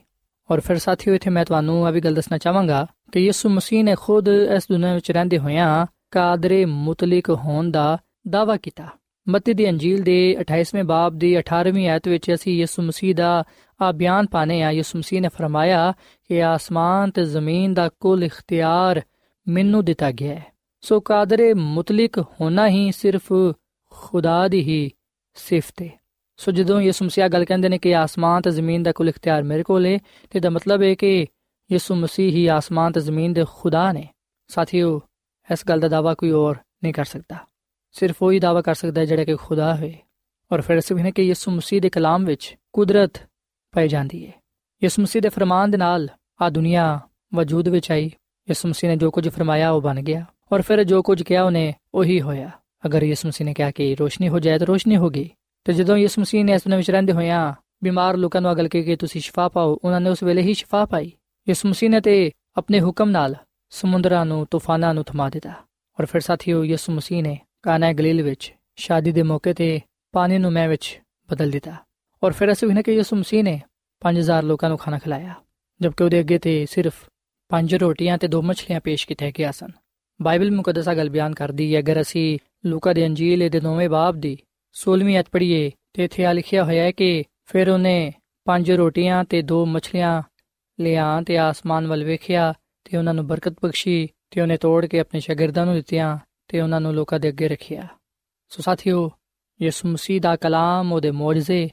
ਔਰ 0.49 0.59
ਫਿਰ 0.59 0.77
ਸਾਥੀਓ 0.77 1.13
ਇੱਥੇ 1.13 1.29
ਮੈਂ 1.29 1.45
ਤੁਹਾਨੂੰ 1.45 1.85
ਆ 1.87 1.91
ਵੀ 1.91 2.01
ਗੱਲ 2.01 2.13
ਦੱਸਣਾ 2.13 2.37
ਚਾਹਾਂਗਾ 2.37 2.85
ਕਿ 3.12 3.20
ਯਿਸੂ 3.20 3.48
ਮਸੀਹ 3.48 3.84
ਨੇ 3.84 3.94
ਖੁਦ 4.00 4.28
ਇਸ 4.28 4.62
ਦੁਨੀਆਂ 4.72 4.94
ਵਿੱਚ 4.94 5.10
ਰਹਿੰਦੇ 5.10 5.38
ਹੋਇਆਂ 5.38 5.86
ਕਾਦਰੇ 6.10 6.64
ਮੁਤਲਕ 6.64 7.30
ਹੋਣ 7.30 7.70
ਦਾ 7.70 7.98
ਦਾਵਾ 8.28 8.56
ਕੀਤਾ। 8.56 8.88
ਮਤੀ 9.28 9.52
ਦੀ 9.52 9.70
ਅੰਜੀਲ 9.70 10.02
ਦੇ 10.02 10.36
28ਵੇਂ 10.40 10.84
ਬਾਬ 10.84 11.18
ਦੀ 11.18 11.38
18ਵੀਂ 11.38 11.88
ਆਇਤ 11.88 12.08
ਵਿੱਚ 12.08 12.34
ਅਸੀਂ 12.34 12.58
ਯਿਸੂ 12.58 12.82
ਮਸੀਹ 12.82 13.14
ਦਾ 13.14 13.44
ਆ 13.82 13.92
ਬਿਆਨ 13.92 14.26
ਪਾਣੇ 14.26 14.62
ਆ 14.62 14.70
ਯਿਸੂ 14.70 14.98
ਮਸੀਹ 14.98 15.20
ਨੇ 15.20 15.28
ਫਰਮਾਇਆ 15.28 15.92
ਕਿ 16.28 16.42
ਆਸਮਾਨ 16.42 17.10
ਤੇ 17.10 17.24
ਜ਼ਮੀਨ 17.24 17.74
ਦਾ 17.74 17.90
ਕੁੱਲ 18.00 18.24
ਇਖਤਿਆਰ 18.24 19.02
ਮੈਨੂੰ 19.48 19.84
ਦਿੱਤਾ 19.84 20.10
ਗਿਆ 20.10 20.34
ਹੈ। 20.34 20.46
ਸੋ 20.80 21.00
ਕਾਦਰੇ 21.00 21.54
ਮੁਤਲਕ 21.54 22.18
ਹੋਣਾ 22.18 22.68
ਹੀ 22.68 22.92
ਸਿਰਫ 22.92 23.32
ਖੁਦਾ 23.90 24.48
ਦੀ 24.48 24.60
ਹੀ 24.60 24.90
ਸਿਫਤ 25.34 25.82
ਹੈ। 25.82 26.00
ਸੋ 26.36 26.52
ਜਦੋਂ 26.52 26.80
ਯਿਸੂ 26.80 27.04
ਮਸੀਹ 27.04 27.28
ਗੱਲ 27.28 27.44
ਕਹਿੰਦੇ 27.44 27.68
ਨੇ 27.68 27.78
ਕਿ 27.78 27.94
ਆਸਮਾਨ 27.94 28.42
ਤੇ 28.42 28.50
ਜ਼ਮੀਨ 28.50 28.82
ਦਾ 28.82 28.92
ਕੁੱਲ 28.92 29.08
ਇਖਤਿਆਰ 29.08 29.42
ਮੇਰੇ 29.42 29.62
ਕੋਲ 29.62 29.86
ਹੈ, 29.86 29.98
ਤੇ 30.30 30.40
ਦਾ 30.40 30.50
ਮਤਲਬ 30.50 30.82
ਹੈ 30.82 30.94
ਕਿ 30.94 31.26
ਯਿਸੂ 31.72 31.94
ਮਸੀਹ 31.94 32.32
ਹੀ 32.32 32.46
ਆਸਮਾਨ 32.46 32.92
ਤੇ 32.92 33.00
ਜ਼ਮੀਨ 33.00 33.32
ਦੇ 33.32 33.44
ਖੁਦਾ 33.54 33.92
ਨੇ। 33.92 34.08
ਸਾਥੀਓ, 34.48 35.00
ਇਸ 35.52 35.58
ਗੱਲ 35.68 35.80
ਦਾ 35.80 35.88
ਦਾਵਾ 35.88 36.14
ਕੋਈ 36.14 36.30
ਹੋਰ 36.30 36.56
ਨਹੀਂ 36.84 36.94
ਕਰ 36.94 37.04
ਸਕਦਾ। 37.04 37.36
ਸਿਰਫ 37.92 38.16
ਉਹੀ 38.22 38.38
ਦਾਵਾ 38.38 38.62
ਕਰ 38.62 38.74
ਸਕਦਾ 38.74 39.00
ਹੈ 39.00 39.06
ਜਿਹੜਾ 39.06 39.24
ਕਿ 39.24 39.36
ਖੁਦਾ 39.36 39.76
ਹੈ 39.76 39.98
ਔਰ 40.52 40.60
ਫਿਰ 40.60 40.78
ਅਸੀਂ 40.78 40.96
ਨੇ 40.96 41.12
ਕਿ 41.12 41.22
ਯਿਸੂ 41.22 41.50
ਮਸੀਹ 41.50 41.80
ਦੇ 41.80 41.90
ਕਲਾਮ 41.90 42.24
ਵਿੱਚ 42.24 42.56
ਕੁਦਰਤ 42.72 43.12
ਪਾਈ 43.72 43.88
ਜਾਂਦੀ 43.88 44.26
ਹੈ 44.26 44.32
ਯਿਸੂ 44.82 45.02
ਮਸੀਹ 45.02 45.22
ਦੇ 45.22 45.28
ਫਰਮਾਨ 45.28 45.70
ਦੇ 45.70 45.78
ਨਾਲ 45.78 46.08
ਆ 46.42 46.50
ਦੁਨੀਆ 46.50 47.00
ਵਜੂਦ 47.34 47.68
ਵਿੱਚ 47.68 47.90
ਆਈ। 47.90 48.06
ਯਿਸੂ 48.48 48.68
ਮਸੀਹ 48.68 48.90
ਨੇ 48.90 48.96
ਜੋ 48.96 49.10
ਕੁਝ 49.10 49.28
ਫਰਮਾਇਆ 49.28 49.70
ਉਹ 49.70 49.82
ਬਣ 49.82 50.02
ਗਿਆ। 50.02 50.24
ਔਰ 50.52 50.62
ਫਿਰ 50.62 50.84
ਜੋ 50.84 51.02
ਕੁਝ 51.02 51.22
ਕਿਹਾ 51.22 51.42
ਉਹਨੇ 51.42 51.74
ਉਹੀ 51.94 52.20
ਹੋਇਆ। 52.20 52.50
ਅਗਰ 52.86 53.02
ਯਿਸੂ 53.02 53.28
ਮਸੀਹ 53.28 53.44
ਨੇ 53.44 53.54
ਕਿਹਾ 53.54 53.70
ਕਿ 53.70 53.94
ਰੋਸ਼ਨੀ 53.94 54.28
ਹੋ 54.28 54.38
ਜਾਏ 54.38 54.58
ਤਾਂ 54.58 54.66
ਰੋਸ਼ਨੀ 54.66 54.96
ਹੋਗੀ 54.96 55.30
ਤੇ 55.64 55.72
ਜਦੋਂ 55.72 55.96
ਯਿਸੂ 55.96 56.20
ਮਸੀਹ 56.20 56.44
ਨੇ 56.44 56.52
ਇਸ 56.52 56.60
ਦੁਨੀਆਂ 56.60 56.78
ਵਿੱਚ 56.78 56.90
ਰਹਿੰਦੇ 56.90 57.12
ਹੋਇਆਂ 57.12 57.54
ਬਿਮਾਰ 57.84 58.16
ਲੋਕਾਂ 58.16 58.40
ਨੂੰ 58.40 58.52
ਅਗਲ 58.52 58.68
ਕੇ 58.68 58.82
ਕਿ 58.82 58.96
ਤੁਸੀਂ 58.96 59.20
ਸ਼ਿਫਾ 59.20 59.48
ਪਾਓ, 59.48 59.78
ਉਹਨਾਂ 59.84 60.00
ਨੇ 60.00 60.10
ਉਸ 60.10 60.22
ਵੇਲੇ 60.22 60.42
ਹੀ 60.42 60.54
ਸ਼ਿਫਾ 60.54 60.84
ਪਾਈ। 60.84 61.12
ਯਿਸੂ 61.50 61.68
ਮਸੀਹ 61.68 61.90
ਨੇ 61.90 62.00
ਤੇ 62.00 62.30
ਆਪਣੇ 62.56 62.80
ਹੁਕਮ 62.80 63.10
ਨਾਲ 63.10 63.34
ਸਮੁੰਦਰਾਂ 63.70 64.24
ਨੂੰ, 64.26 64.46
ਤੂਫਾਨਾਂ 64.50 64.94
ਨੂੰ 64.94 65.04
ਥਮਾ 65.04 65.28
ਦਿੱਤਾ। 65.28 65.52
ਔਰ 66.00 66.06
ਫਿਰ 66.06 66.20
ਸਾਥੀਓ, 66.20 66.64
ਯਿਸੂ 66.64 66.92
ਮਸੀਹ 66.92 67.22
ਨੇ 67.22 67.38
ਕਾਨਾ 67.62 67.92
ਗਲੀਲ 67.92 68.22
ਵਿੱਚ 68.22 68.52
ਸ਼ਾਦੀ 68.76 69.12
ਦੇ 69.12 69.22
ਮੌਕੇ 69.22 69.52
ਤੇ 69.52 69.80
ਪਾਣੀ 70.14 70.38
ਨੂੰ 70.38 70.52
ਮੈਂ 70.52 70.68
ਵਿੱਚ 70.68 71.00
ਬਦਲ 71.30 71.50
ਦਿੱਤਾ। 71.50 71.74
ਔਰ 72.22 72.32
ਫਿਰ 72.32 72.52
ਅਸੀਂ 72.52 72.68
ਨੇ 72.68 72.82
ਕਿ 72.82 72.92
ਯਿਸੂ 72.92 73.16
ਮਸੀਹ 73.16 73.44
ਨੇ 73.44 73.60
5000 74.02 74.44
ਲੋਕਾਂ 74.44 74.68
ਨੂੰ 74.68 74.78
ਖਾਣਾ 74.78 74.98
ਖਿਲਾਇਆ, 74.98 75.34
ਜਦਕਿ 75.80 76.04
ਉਹਦੇ 76.04 76.20
ਅੱਗੇ 76.20 76.38
ਤੇ 76.38 76.54
ਸਿਰਫ 76.70 76.94
ਪੰਜ 77.50 77.74
ਰੋਟੀਆਂ 77.74 78.18
ਤੇ 78.18 78.28
ਦੋ 78.28 78.42
ਮੱਛਲੀਆਂ 78.42 78.80
ਪੇਸ਼ 78.80 79.06
ਕੀਤੇ 79.06 79.32
ਗਿਆ 79.38 79.50
ਸਨ। 79.50 79.70
ਬਾਈਬਲ 80.20 80.50
ਮੁਕੱਦਸਾ 80.50 80.94
ਗੱਲ 80.94 81.10
ਬਿਆਨ 81.10 81.34
ਕਰਦੀ 81.34 81.74
ਹੈ, 81.74 81.80
ਅਗਰ 81.80 82.00
ਅਸੀਂ 82.00 82.38
ਲੂਕਾ 82.66 82.92
ਦੇ 82.92 83.06
ਅੰਜੀਲ 83.06 83.48
ਦੇ 83.48 83.60
9ਵੇਂ 83.60 83.88
ਬਾਬ 83.88 84.20
ਦੀ 84.20 84.36
16ਵੀਂ 84.76 85.18
ਅਧ 85.20 85.28
ਪੜ੍ਹੀਏ, 85.32 85.70
ਤੇ 85.92 86.04
ਇੱਥੇ 86.04 86.24
ਆ 86.24 86.32
ਲਿਖਿਆ 86.32 86.64
ਹੋਇਆ 86.64 86.82
ਹੈ 86.82 86.90
ਕਿ 86.92 87.24
ਫਿਰ 87.44 87.70
ਉਹਨੇ 87.70 88.12
ਪੰਜ 88.46 88.70
ਰੋਟੀਆਂ 88.72 89.24
ਤੇ 89.24 89.42
ਦੋ 89.42 89.64
ਮੱਛਲੀਆਂ 89.66 90.22
ਲਿਆ 90.79 91.21
ਤੇ 91.21 91.37
ਆਸਮਾਨ 91.37 91.87
ਵੱਲ 91.87 92.03
ਵੇਖਿਆ 92.03 92.53
ਤੇ 92.85 92.97
ਉਹਨਾਂ 92.97 93.13
ਨੂੰ 93.13 93.27
ਬਰਕਤ 93.27 93.55
ਬਖਸ਼ੀ 93.63 94.07
ਤੇ 94.31 94.41
ਉਹਨੇ 94.41 94.57
ਤੋੜ 94.57 94.85
ਕੇ 94.85 94.99
ਆਪਣੇ 94.99 95.19
ਸ਼ਾਗਿਰਦਾਂ 95.19 95.65
ਨੂੰ 95.65 95.75
ਦਿੱਤੀਆਂ 95.75 96.17
ਤੇ 96.47 96.61
ਉਹਨਾਂ 96.61 96.81
ਨੂੰ 96.81 96.93
ਲੋਕਾਂ 96.93 97.19
ਦੇ 97.19 97.29
ਅੱਗੇ 97.29 97.47
ਰੱਖਿਆ 97.47 97.87
ਸੋ 98.51 98.61
ਸਾਥੀਓ 98.61 99.09
ਯਿਸੂ 99.59 99.87
ਮਸੀਹ 99.87 100.21
ਦਾ 100.21 100.35
ਕਲਾਮ 100.35 100.91
ਉਹਦੇ 100.93 101.11
ਮੌਜਜ਼ੇ 101.11 101.63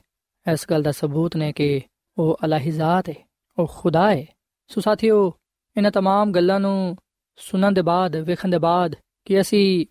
ਇਸ 0.46 0.66
ਗੱਲ 0.70 0.82
ਦਾ 0.82 0.90
ਸਬੂਤ 0.90 1.36
ਨੇ 1.36 1.52
ਕਿ 1.52 1.80
ਉਹ 2.16 2.38
ਅਲਾਹੀ 2.44 2.70
ਜ਼ਾਤ 2.70 3.08
ਹੈ 3.08 3.14
ਉਹ 3.58 3.66
ਖੁਦਾ 3.66 4.10
ਹੈ 4.10 4.24
ਸੋ 4.70 4.80
ਸਾਥੀਓ 4.80 5.32
ਇਹਨਾਂ 5.76 5.90
तमाम 5.90 6.32
ਗੱਲਾਂ 6.32 6.60
ਨੂੰ 6.60 6.96
ਸੁਣਨ 7.38 7.74
ਦੇ 7.74 7.82
ਬਾਅਦ 7.82 8.16
ਵੇਖਣ 8.16 8.50
ਦੇ 8.50 8.58
ਬਾਅਦ 8.58 8.94
ਕਿ 9.26 9.40
ਅਸੀਂ 9.40 9.86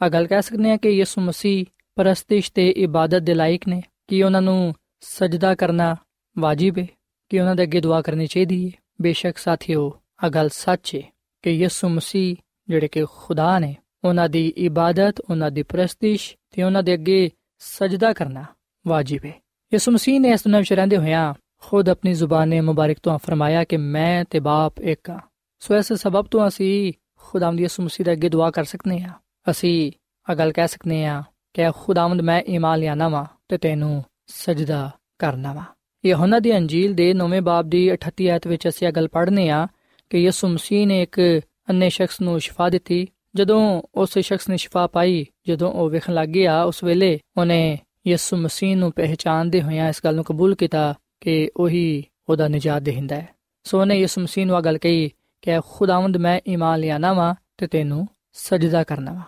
ਆ 0.00 0.08
ਗੱਲ 0.08 0.26
ਕਹਿ 0.26 0.42
ਸਕਦੇ 0.42 0.70
ਹਾਂ 0.70 0.78
ਕਿ 0.78 0.90
ਯਿਸੂ 0.90 1.20
ਮਸੀਹ 1.20 1.64
ਪਰਸਤਿਸ਼ 1.96 2.52
ਤੇ 2.52 2.68
ਇਬਾਦਤ 2.70 3.22
ਦੇ 3.22 3.34
ਲਾਇਕ 3.34 3.68
ਨੇ 3.68 3.82
ਕਿ 4.08 4.22
ਉਹਨਾਂ 4.22 4.42
ਨੂੰ 4.42 4.74
ਸਜਦਾ 5.00 5.54
ਕਰਨਾ 5.54 5.96
ਵਾਜਿਬ 6.36 6.78
ਹੈ 6.78 6.86
ਕਿ 7.31 7.39
ਉਹਨਾਂ 7.39 7.55
ਦੇ 7.55 7.63
ਅੱਗੇ 7.63 7.81
ਦੁਆ 7.81 8.01
ਕਰਨੀ 8.01 8.27
ਚਾਹੀਦੀ 8.27 8.65
ਹੈ। 8.65 8.71
ਬੇਸ਼ੱਕ 9.01 9.37
ਸਾਥੀਓ 9.37 9.99
ਆ 10.23 10.29
ਗੱਲ 10.29 10.49
ਸੱਚ 10.49 10.95
ਹੈ 10.95 11.01
ਕਿ 11.41 11.51
ਯਿਸੂ 11.51 11.89
ਮਸੀਹ 11.89 12.35
ਜਿਹੜੇ 12.67 12.87
ਕਿ 12.87 13.05
ਖੁਦਾ 13.05 13.59
ਨੇ, 13.59 13.75
ਉਹਨਾਂ 14.03 14.29
ਦੀ 14.29 14.47
ਇਬਾਦਤ, 14.57 15.19
ਉਹਨਾਂ 15.29 15.51
ਦੀ 15.51 15.63
ਪ੍ਰਸਤਿਸ਼ 15.63 16.35
ਤੇ 16.51 16.63
ਉਹਨਾਂ 16.63 16.83
ਦੇ 16.83 16.93
ਅੱਗੇ 16.93 17.29
ਸਜਦਾ 17.59 18.13
ਕਰਨਾ 18.13 18.43
ਵਾਜਿਬ 18.87 19.25
ਹੈ। 19.25 19.33
ਯਿਸੂ 19.73 19.91
ਮਸੀਹ 19.91 20.19
ਨੇ 20.19 20.29
ਇਸ 20.29 20.43
ਦੁਨੀਆਂ 20.43 20.59
ਵਿੱਚ 20.59 20.73
ਰਹਿੰਦੇ 20.73 20.97
ਹੋਇਆਂ 20.97 21.33
ਖੁਦ 21.61 21.89
ਆਪਣੀ 21.89 22.13
ਜ਼ੁਬਾਨ 22.13 22.61
ਮੁਬਾਰਕ 22.61 22.97
ਤੋਂ 23.03 23.19
ਫਰਮਾਇਆ 23.19 23.63
ਕਿ 23.63 23.77
ਮੈਂ 23.77 24.25
ਤੇ 24.29 24.39
ਬਾਪ 24.39 24.81
ਇੱਕ 24.81 25.09
ਹਾਂ। 25.09 25.19
ਸੋ 25.59 25.75
ਇਸ 25.75 25.93
ਸਬਬ 25.93 26.25
ਤੋਂ 26.25 26.47
ਅਸੀਂ 26.47 26.93
ਖੁਦਾਵੰਦ 27.17 27.59
ਯਿਸੂ 27.59 27.83
ਮਸੀਹ 27.83 28.05
ਦੇ 28.05 28.11
ਅੱਗੇ 28.11 28.29
ਦੁਆ 28.29 28.51
ਕਰ 28.51 28.63
ਸਕਨੇ 28.63 29.01
ਆ 29.01 29.09
ਅਸੀਂ 29.51 29.91
ਆ 30.29 30.35
ਗੱਲ 30.35 30.51
ਕਹਿ 30.51 30.67
ਸਕਨੇ 30.67 31.05
ਆ 31.05 31.23
ਕਿ 31.53 31.61
ਖੁਦਾਵੰਦ 31.71 32.21
ਮੈਂ 32.21 32.41
ਈਮਾਨ 32.41 32.79
ਲਿਆਣਾ 32.79 33.09
ਵਾ 33.09 33.27
ਤੇ 33.49 33.57
ਤੈਨੂੰ 33.57 34.03
ਸਜਦਾ 34.27 34.91
ਕਰਨਾ 35.19 35.53
ਵਾ। 35.53 35.63
ਯਹੋਨਾ 36.05 36.39
ਦੀ 36.39 36.57
ਅੰਜੀਲ 36.57 36.93
ਦੇ 36.93 37.13
9ਵੇਂ 37.13 37.41
ਬਾਬ 37.41 37.69
ਦੀ 37.69 37.91
38 37.93 38.27
ਆਇਤ 38.27 38.47
ਵਿੱਚ 38.47 38.67
ਅਸੀਂ 38.67 38.87
ਇਹ 38.87 38.93
ਗੱਲ 38.93 39.07
ਪੜ੍ਹਨੇ 39.07 39.49
ਆ 39.49 39.67
ਕਿ 40.09 40.17
ਯਿਸੂ 40.17 40.47
ਮਸੀਹ 40.47 40.87
ਨੇ 40.87 41.01
ਇੱਕ 41.01 41.41
ਅੰਨੇ 41.69 41.89
ਸ਼ਖਸ 41.89 42.21
ਨੂੰ 42.21 42.39
ਸ਼ਿਫਾ 42.39 42.69
ਦਿੱਤੀ। 42.69 43.07
ਜਦੋਂ 43.35 43.81
ਉਸ 43.95 44.19
ਸ਼ਖਸ 44.19 44.49
ਨੇ 44.49 44.57
ਸ਼ਿਫਾ 44.57 44.87
ਪਾਈ, 44.87 45.25
ਜਦੋਂ 45.47 45.71
ਉਹ 45.71 45.89
ਵੇਖਣ 45.89 46.13
ਲੱਗ 46.13 46.29
ਗਿਆ, 46.29 46.63
ਉਸ 46.63 46.83
ਵੇਲੇ 46.83 47.19
ਉਹਨੇ 47.37 47.79
ਯਿਸੂ 48.07 48.37
ਮਸੀਹ 48.37 48.77
ਨੂੰ 48.77 48.91
ਪਹਿਚਾਨਦੇ 48.91 49.61
ਹੋਇਆਂ 49.61 49.89
ਇਸ 49.89 50.01
ਗੱਲ 50.03 50.15
ਨੂੰ 50.15 50.23
ਕਬੂਲ 50.23 50.55
ਕੀਤਾ 50.55 50.95
ਕਿ 51.21 51.49
ਉਹੀ 51.57 52.03
ਉਹਦਾ 52.29 52.47
ਨਜਾਤ 52.47 52.81
ਦੇਹਿੰਦਾ 52.81 53.15
ਹੈ। 53.15 53.29
ਸੋ 53.63 53.81
ਉਹਨੇ 53.81 53.99
ਯਿਸੂ 53.99 54.21
ਮਸੀਹ 54.21 54.45
ਨੂੰ 54.45 54.55
ਆ 54.55 54.61
ਗੱਲ 54.61 54.77
ਕਹੀ 54.77 55.11
ਕਿ, 55.41 55.51
ਖੁਦਾਵੰਦ, 55.69 56.17
ਮੈਂ 56.17 56.41
ਈਮਾਨ 56.47 56.79
ਲਿਆਣਾ 56.79 57.13
ਵਾ 57.13 57.35
ਤੇ 57.57 57.67
ਤੈਨੂੰ 57.67 58.07
ਸਜਦਾ 58.33 58.83
ਕਰਨਾ 58.83 59.13
ਵਾ। 59.13 59.21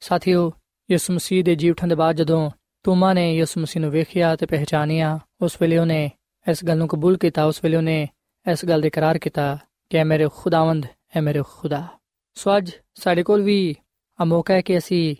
ਸਾਥੀਓ, 0.00 0.52
ਯਿਸੂ 0.90 1.12
ਮਸੀਹ 1.12 1.44
ਦੇ 1.44 1.54
ਜੀ 1.54 1.70
ਉਠਣ 1.70 1.88
ਦੇ 1.88 1.94
ਬਾਅਦ 1.94 2.16
ਜਦੋਂ 2.16 2.50
ਤੁਮਾ 2.84 3.12
ਨੇ 3.12 3.36
ਯਿਸੂ 3.36 3.60
ਮਸੀਹ 3.60 3.82
ਨੂੰ 3.82 3.90
ਵੇਖਿਆ 3.90 4.36
ਤੇ 4.36 4.46
ਪਹਿਚਾਨਿਆ, 4.46 5.18
ਉਸ 5.42 5.56
ਵੇਲੇ 5.60 5.78
ਉਹਨੇ 5.78 6.10
ਇਸ 6.50 6.64
ਗੱਲ 6.64 6.78
ਨੂੰ 6.78 6.88
ਕਬੂਲ 6.88 7.16
ਕੀਤਾ, 7.16 7.44
ਉਸ 7.44 7.60
ਵੇਲੇ 7.64 7.76
ਉਹਨੇ 7.76 8.08
ਇਸ 8.52 8.64
ਗੱਲ 8.64 8.80
ਦੇ 8.80 8.86
ਇਕਰਾਰ 8.86 9.18
ਕੀਤਾ 9.18 9.58
ਕਿ 9.90 9.96
ਐ 9.96 10.04
ਮੇਰੇ 10.04 10.28
ਖੁਦਾਵੰਦ 10.36 10.86
ਐ 11.16 11.20
ਮੇਰੇ 11.20 11.42
ਖੁਦਾ। 11.48 11.86
ਸੋ 12.34 12.56
ਅੱਜ 12.56 12.70
ਸਾਡੇ 12.94 13.22
ਕੋਲ 13.22 13.42
ਵੀ 13.42 13.74
ਆ 14.20 14.24
ਮੌਕਾ 14.24 14.54
ਹੈ 14.54 14.60
ਕਿ 14.60 14.78
ਅਸੀਂ 14.78 15.16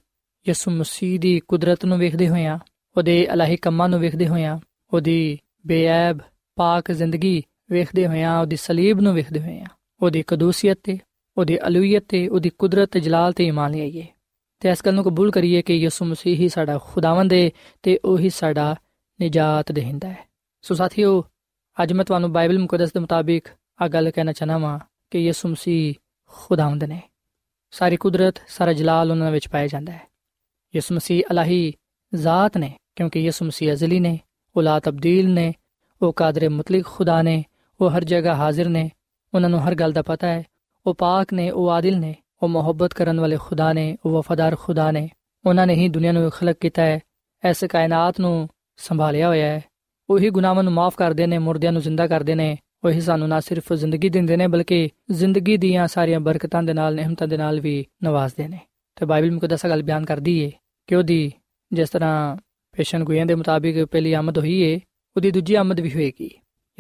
ਯਿਸੂ 0.49 0.71
ਮਸੀਹ 0.71 1.21
ਦੀ 1.21 1.41
ਕੁਦਰਤ 1.41 1.85
ਨੂੰ 1.85 1.99
ਵੇਖਦੇ 1.99 2.29
ਹੋਇਆਂ 2.29 2.59
ਉਹਦੇ 2.97 3.23
ਇਲਾਹੀ 3.23 3.57
ਕੰਮਾਂ 3.57 3.89
ਨੂੰ 3.89 4.01
ਵੇਖਦੇ 4.01 4.29
ਹੋਇਆਂ 4.29 4.59
ਉਹਦੀ 4.93 5.39
ਬੇਅਬ 5.67 6.19
ਪਾਕ 6.57 6.93
ਜ਼ਿੰਦਗੀ 6.93 7.43
ਵੇਖਦੇ 7.71 8.07
ਹੋਇਆਂ 8.07 8.41
ਉਹਦੀ 8.41 8.57
ਸਲੀਬ 8.57 9.01
ਨੂੰ 9.01 9.15
ਵੇਖਦੇ 9.15 9.41
ਹੋਇਆਂ 9.41 9.67
ਉਹਦੀ 10.03 10.25
ਕਦੂਸੀਅਤ 10.27 10.79
ਤੇ, 10.83 10.99
ਉਹਦੀ 11.39 11.59
ਅਲੂਹੀਅਤ 11.67 12.05
ਤੇ, 12.09 12.29
ਉਹਦੀ 12.29 12.51
ਕੁਦਰਤ 12.59 12.91
ਤੇ 12.91 13.01
ਜਲਾਲ 13.01 13.33
ਤੇ 13.33 13.47
ਇਮਾਨ 13.47 13.71
ਲਿਆਈਏ 13.71 14.07
ਤੇ 14.65 14.71
ਇਸ 14.71 14.79
ਗੱਲ 14.87 14.95
ਨੂੰ 14.95 15.05
ਕਬੂਲ 15.05 15.31
ਕਰੀਏ 15.31 15.63
ਕਿ 15.63 15.75
ਯਿਸੂ 15.75 16.05
ਮਸੀਹ 16.05 16.37
ਹੀ 16.37 16.49
ਸਾਡਾ 16.49 16.79
ਖੁਦਾਵੰਦ 16.79 17.33
ਹੈ 17.33 17.51
ਤੇ 17.83 18.01
ਉਹੀ 18.05 18.31
ਸਾਡਾ 18.31 18.77
ਨਜਾਤ 19.23 19.73
ਦੇਹਿੰਦਾ 19.73 20.09
ਹੈ 20.09 20.19
ਸੋ 20.63 20.75
ਸਾਥੀਓ, 20.75 21.25
ਅੱਜ 21.83 21.93
ਮੈਂ 21.93 22.05
ਤੁਹਾਨੂੰ 22.05 22.33
ਬਾਈਬਲ 22.33 22.59
ਮੁਕੱਦਸ 22.59 22.93
ਦੇ 22.93 23.01
ਮੁਤਾਬਿਕ 23.01 23.49
ਆ 23.83 23.89
ਗੱਲ 23.89 24.11
ਕਹਿਣਾ 24.11 24.33
ਚਾਹਨਾ 24.33 24.59
ਵਾਂ 24.59 24.79
ਕਿ 25.11 25.19
ਯਿਸੂ 25.19 25.49
ਮਸੀਹ 25.49 25.95
ਖੁਦਾਵੰਦ 26.27 26.85
ਨੇ। 26.85 27.03
ਸਾਰੀ 27.71 27.97
ਕੁਦਰਤ, 27.97 28.35
ਸਾਰਾ 28.49 28.73
ਜਲਾਲ 28.73 29.11
ਉਹਨਾਂ 29.11 29.31
ਵਿੱਚ 29.31 29.49
ਪਾਇਆ 29.49 29.67
ਜਾਂਦਾ 29.67 29.93
ਹੈ। 29.93 30.03
ਯਿਸੂ 30.75 30.95
ਮਸੀਹ 30.95 31.23
ਅਲਾਹੀ 31.31 31.73
ਜ਼ਾਤ 32.15 32.59
ਨੇ, 32.59 32.77
ਕਿਉਂਕਿ 32.97 33.21
ਯਿਸੂ 33.21 33.45
ਮਸੀਹ 33.45 33.73
ਅਜ਼ਲੀ 33.73 34.01
ਨੇ, 34.01 34.21
ਉਹ 34.57 34.63
ਲਾ 34.63 34.81
ਤਬਦੀਲ 34.81 35.31
ਨੇ, 35.31 35.55
ਉਹ 36.03 36.13
ਕਾਦਰ 36.13 36.49
ਮੁਤਲਕ 36.49 36.87
ਖੁਦਾ 36.87 37.23
ਨੇ, 37.23 37.45
ਉਹ 37.81 37.91
ਹਰ 37.91 38.05
ਜਗ੍ਹਾ 38.05 38.35
ਹਾਜ਼ਰ 38.35 38.69
ਨੇ, 38.69 38.91
ਉਹਨਾਂ 39.35 39.51
ਨੂੰ 39.51 39.69
ਹਰ 39.69 39.75
ਗੱਲ 39.75 39.93
ਦਾ 39.93 40.03
ਪਤਾ 40.03 40.27
ਹੈ, 40.27 40.45
ਉਹ 40.87 40.95
ਪਾਕ 40.95 41.33
ਨੇ, 41.33 41.51
ਉਹ 41.51 41.71
ਆਦਿਲ 41.71 41.99
ਨੇ 41.99 42.15
ਉਹ 42.45 42.49
ਮੁਹੱਬਤ 42.49 42.95
ਕਰਨ 42.95 43.21
ਵਾਲੇ 43.21 43.37
ਖੁਦਾ 43.41 43.73
ਨੇ, 43.73 43.97
ਉਹ 44.05 44.11
ਵਫਾਦਾਰ 44.11 44.57
ਖੁਦਾ 44.61 44.91
ਨੇ। 44.91 45.11
ਉਹਨਾਂ 45.47 45.67
ਨੇ 45.67 45.75
ਹੀ 45.75 45.89
ਦੁਨੀਆ 45.89 46.13
ਨੂੰ 46.13 46.31
ਖਲਕ 46.31 46.57
ਕੀਤਾ 46.61 46.83
ਹੈ। 46.83 47.01
ਇਸ 47.51 47.65
ਕਾਇਨਾਤ 47.65 48.21
ਨੂੰ 48.21 48.49
ਸੰਭਾਲਿਆ 48.77 49.29
ਹੋਇਆ 49.29 49.47
ਹੈ। 49.47 49.65
ਉਹੀ 50.11 50.31
ਗੁਨਾਹਾਂ 50.31 50.63
ਨੂੰ 50.63 50.73
ਮਾਫ 50.73 50.95
ਕਰਦੇ 50.97 51.27
ਨੇ, 51.27 51.39
ਮੁਰਦਿਆਂ 51.39 51.73
ਨੂੰ 51.73 51.83
ਜ਼ਿੰਦਾ 51.83 52.07
ਕਰਦੇ 52.07 52.35
ਨੇ। 52.35 52.59
ਉਹੀ 52.85 53.01
ਸਾਨੂੰ 53.01 53.29
ਨਾ 53.29 53.41
ਸਿਰਫ 53.41 53.73
ਜ਼ਿੰਦਗੀ 53.73 54.09
ਦਿੰਦੇ 54.09 54.37
ਨੇ, 54.37 54.47
ਬਲਕਿ 54.47 54.89
ਜ਼ਿੰਦਗੀ 55.11 55.57
ਦੀਆਂ 55.57 55.89
ਸਾਰੀਆਂ 55.89 56.21
ਬਰਕਤਾਂ 56.21 56.63
ਦੇ 56.63 56.75
ਨਾਲ, 56.75 56.95
ਨਿਹਮਤਾਂ 56.95 57.27
ਦੇ 57.27 57.37
ਨਾਲ 57.37 57.61
ਵੀ 57.61 57.87
ਨਵਾਜ਼ਦੇ 58.03 58.49
ਨੇ। 58.49 58.61
ਤੇ 58.97 59.07
ਬਾਈਬਲ 59.07 59.31
ਮੁਕੱਦਸ 59.31 59.67
ਗੱਲ 59.67 59.83
ਬਿਆਨ 59.83 60.05
ਕਰਦੀ 60.05 60.39
ਏ 60.39 60.53
ਕਿ 60.87 60.95
ਉਹਦੀ 60.95 61.33
ਜਿਸ 61.73 61.89
ਤਰ੍ਹਾਂ 61.89 62.37
ਪੇਸ਼ਨ 62.73 63.05
ਗੋਇਆਂ 63.05 63.27
ਦੇ 63.27 63.35
ਮੁਤਾਬਿਕ 63.35 63.85
ਪਹਿਲੀ 63.85 64.13
ਆਮਦ 64.13 64.39
ਹੋਈ 64.39 64.61
ਏ, 64.61 64.81
ਉਹਦੀ 65.17 65.31
ਦੂਜੀ 65.31 65.55
ਆਮਦ 65.55 65.81
ਵੀ 65.81 65.93
ਹੋਏਗੀ। 65.93 66.31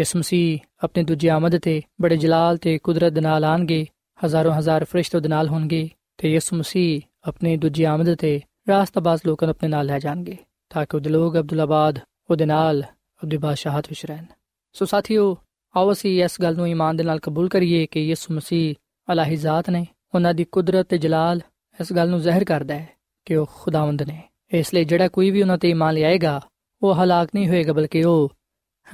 ਯਿਸੂ 0.01 0.19
ਮਸੀਹ 0.19 0.59
ਆਪਣੀ 0.85 1.05
ਦੂਜੀ 1.05 1.29
ਆਮਦ 1.29 1.59
ਤੇ 1.59 1.83
ਬੜੇ 2.01 2.17
ਜਲਾਲ 2.17 2.57
ਤੇ 2.57 2.79
ਕੁਦਰਤ 2.79 3.13
ਦੇ 3.13 3.21
ਨਾਲ 3.21 3.45
ਆਣਗੇ। 3.45 3.87
ਹਜ਼ਾਰਾਂ 4.25 4.59
ਹਜ਼ਾਰ 4.59 4.85
ਫਰਿਸ਼ਤੇ 4.85 5.21
ਦੇ 5.21 5.29
ਨਾਲ 5.29 5.49
ਹੋਣਗੇ 5.49 5.89
ਤੇ 6.19 6.33
ਯਿਸੂ 6.33 6.57
ਮਸੀਹ 6.57 7.01
ਆਪਣੀ 7.29 7.57
ਦੂਜੀ 7.57 7.85
ਆਮਦ 7.85 8.15
ਤੇ 8.15 8.41
ਰਾਸਤਾਬਾਜ਼ 8.69 9.21
ਲੋਕਾਂ 9.27 9.49
ਨੂੰ 9.49 9.55
ਆਪਣੇ 9.55 9.69
ਨਾਲ 9.69 9.87
ਲੈ 9.87 9.99
ਜਾਣਗੇ 9.99 10.37
ਤਾਂ 10.71 10.85
ਕਿ 10.87 10.97
ਉਹ 10.97 11.01
ਲੋਕ 11.01 11.39
ਅਬਦੁੱਲਾਬਾਦ 11.39 11.99
ਉਹਦੇ 12.31 12.47
ਨਾਲ 12.47 12.83
ਉਹਦੀ 13.23 13.37
ਬਾਦਸ਼ਾਹਤ 13.37 13.89
ਵਿੱਚ 13.89 14.07
ਰਹਿਣ। 14.07 14.25
ਸੋ 14.73 14.85
ਸਾਥੀਓ, 14.85 15.37
ਆਓ 15.77 15.93
ਅਸੀਂ 15.93 16.25
ਇਸ 16.25 16.41
ਗੱਲ 16.43 16.57
ਨੂੰ 16.57 16.69
ਈਮਾਨ 16.69 16.97
ਦੇ 16.97 17.05
ਨਾਲ 17.05 17.19
ਕਬੂਲ 17.19 17.49
ਕਰੀਏ 17.49 17.87
ਕਿ 17.87 18.01
ਯਿਸੂ 18.01 18.35
ਮਸੀਹ 18.35 18.75
ਅਲਾਹੀ 19.13 19.37
ਜ਼ਾਤ 19.37 19.71
ਨੇ 19.71 19.87
ਉਹਨਾਂ 20.15 20.35
ਦੀ 20.35 20.45
ਕੁਦਰਤ 20.45 20.87
ਤੇ 20.87 20.99
ਜਲਾਲ 20.99 21.41
ਇਸ 21.81 21.93
ਗੱਲ 21.93 22.11
ਨੂੰ 22.11 22.21
ਜ਼ਾਹਿਰ 22.21 22.45
ਕਰਦਾ 22.45 22.75
ਹੈ 22.75 22.89
ਕਿ 23.25 23.37
ਉਹ 23.37 23.47
ਖੁਦਾਵੰਦ 23.55 24.03
ਨੇ। 24.03 24.23
ਇਸ 24.53 24.75
ਲਈ 24.75 24.85
ਜਿਹੜਾ 24.85 25.09
ਕੋਈ 25.09 25.31
ਵੀ 25.31 25.43
ਉਹਨਾਂ 25.43 25.59
ਤੇ 25.59 25.71
ਈਮਾਨ 25.71 25.95
ਲਿਆਏਗਾ, 25.95 26.41
ਉਹ 26.83 26.95
ਹਲਾਕ 26.95 27.29
ਨਹੀਂ 27.35 27.49
ਹੋਏਗਾ, 27.49 27.73
ਬਲਕਿ 27.73 28.05
ਉਹ 28.05 28.33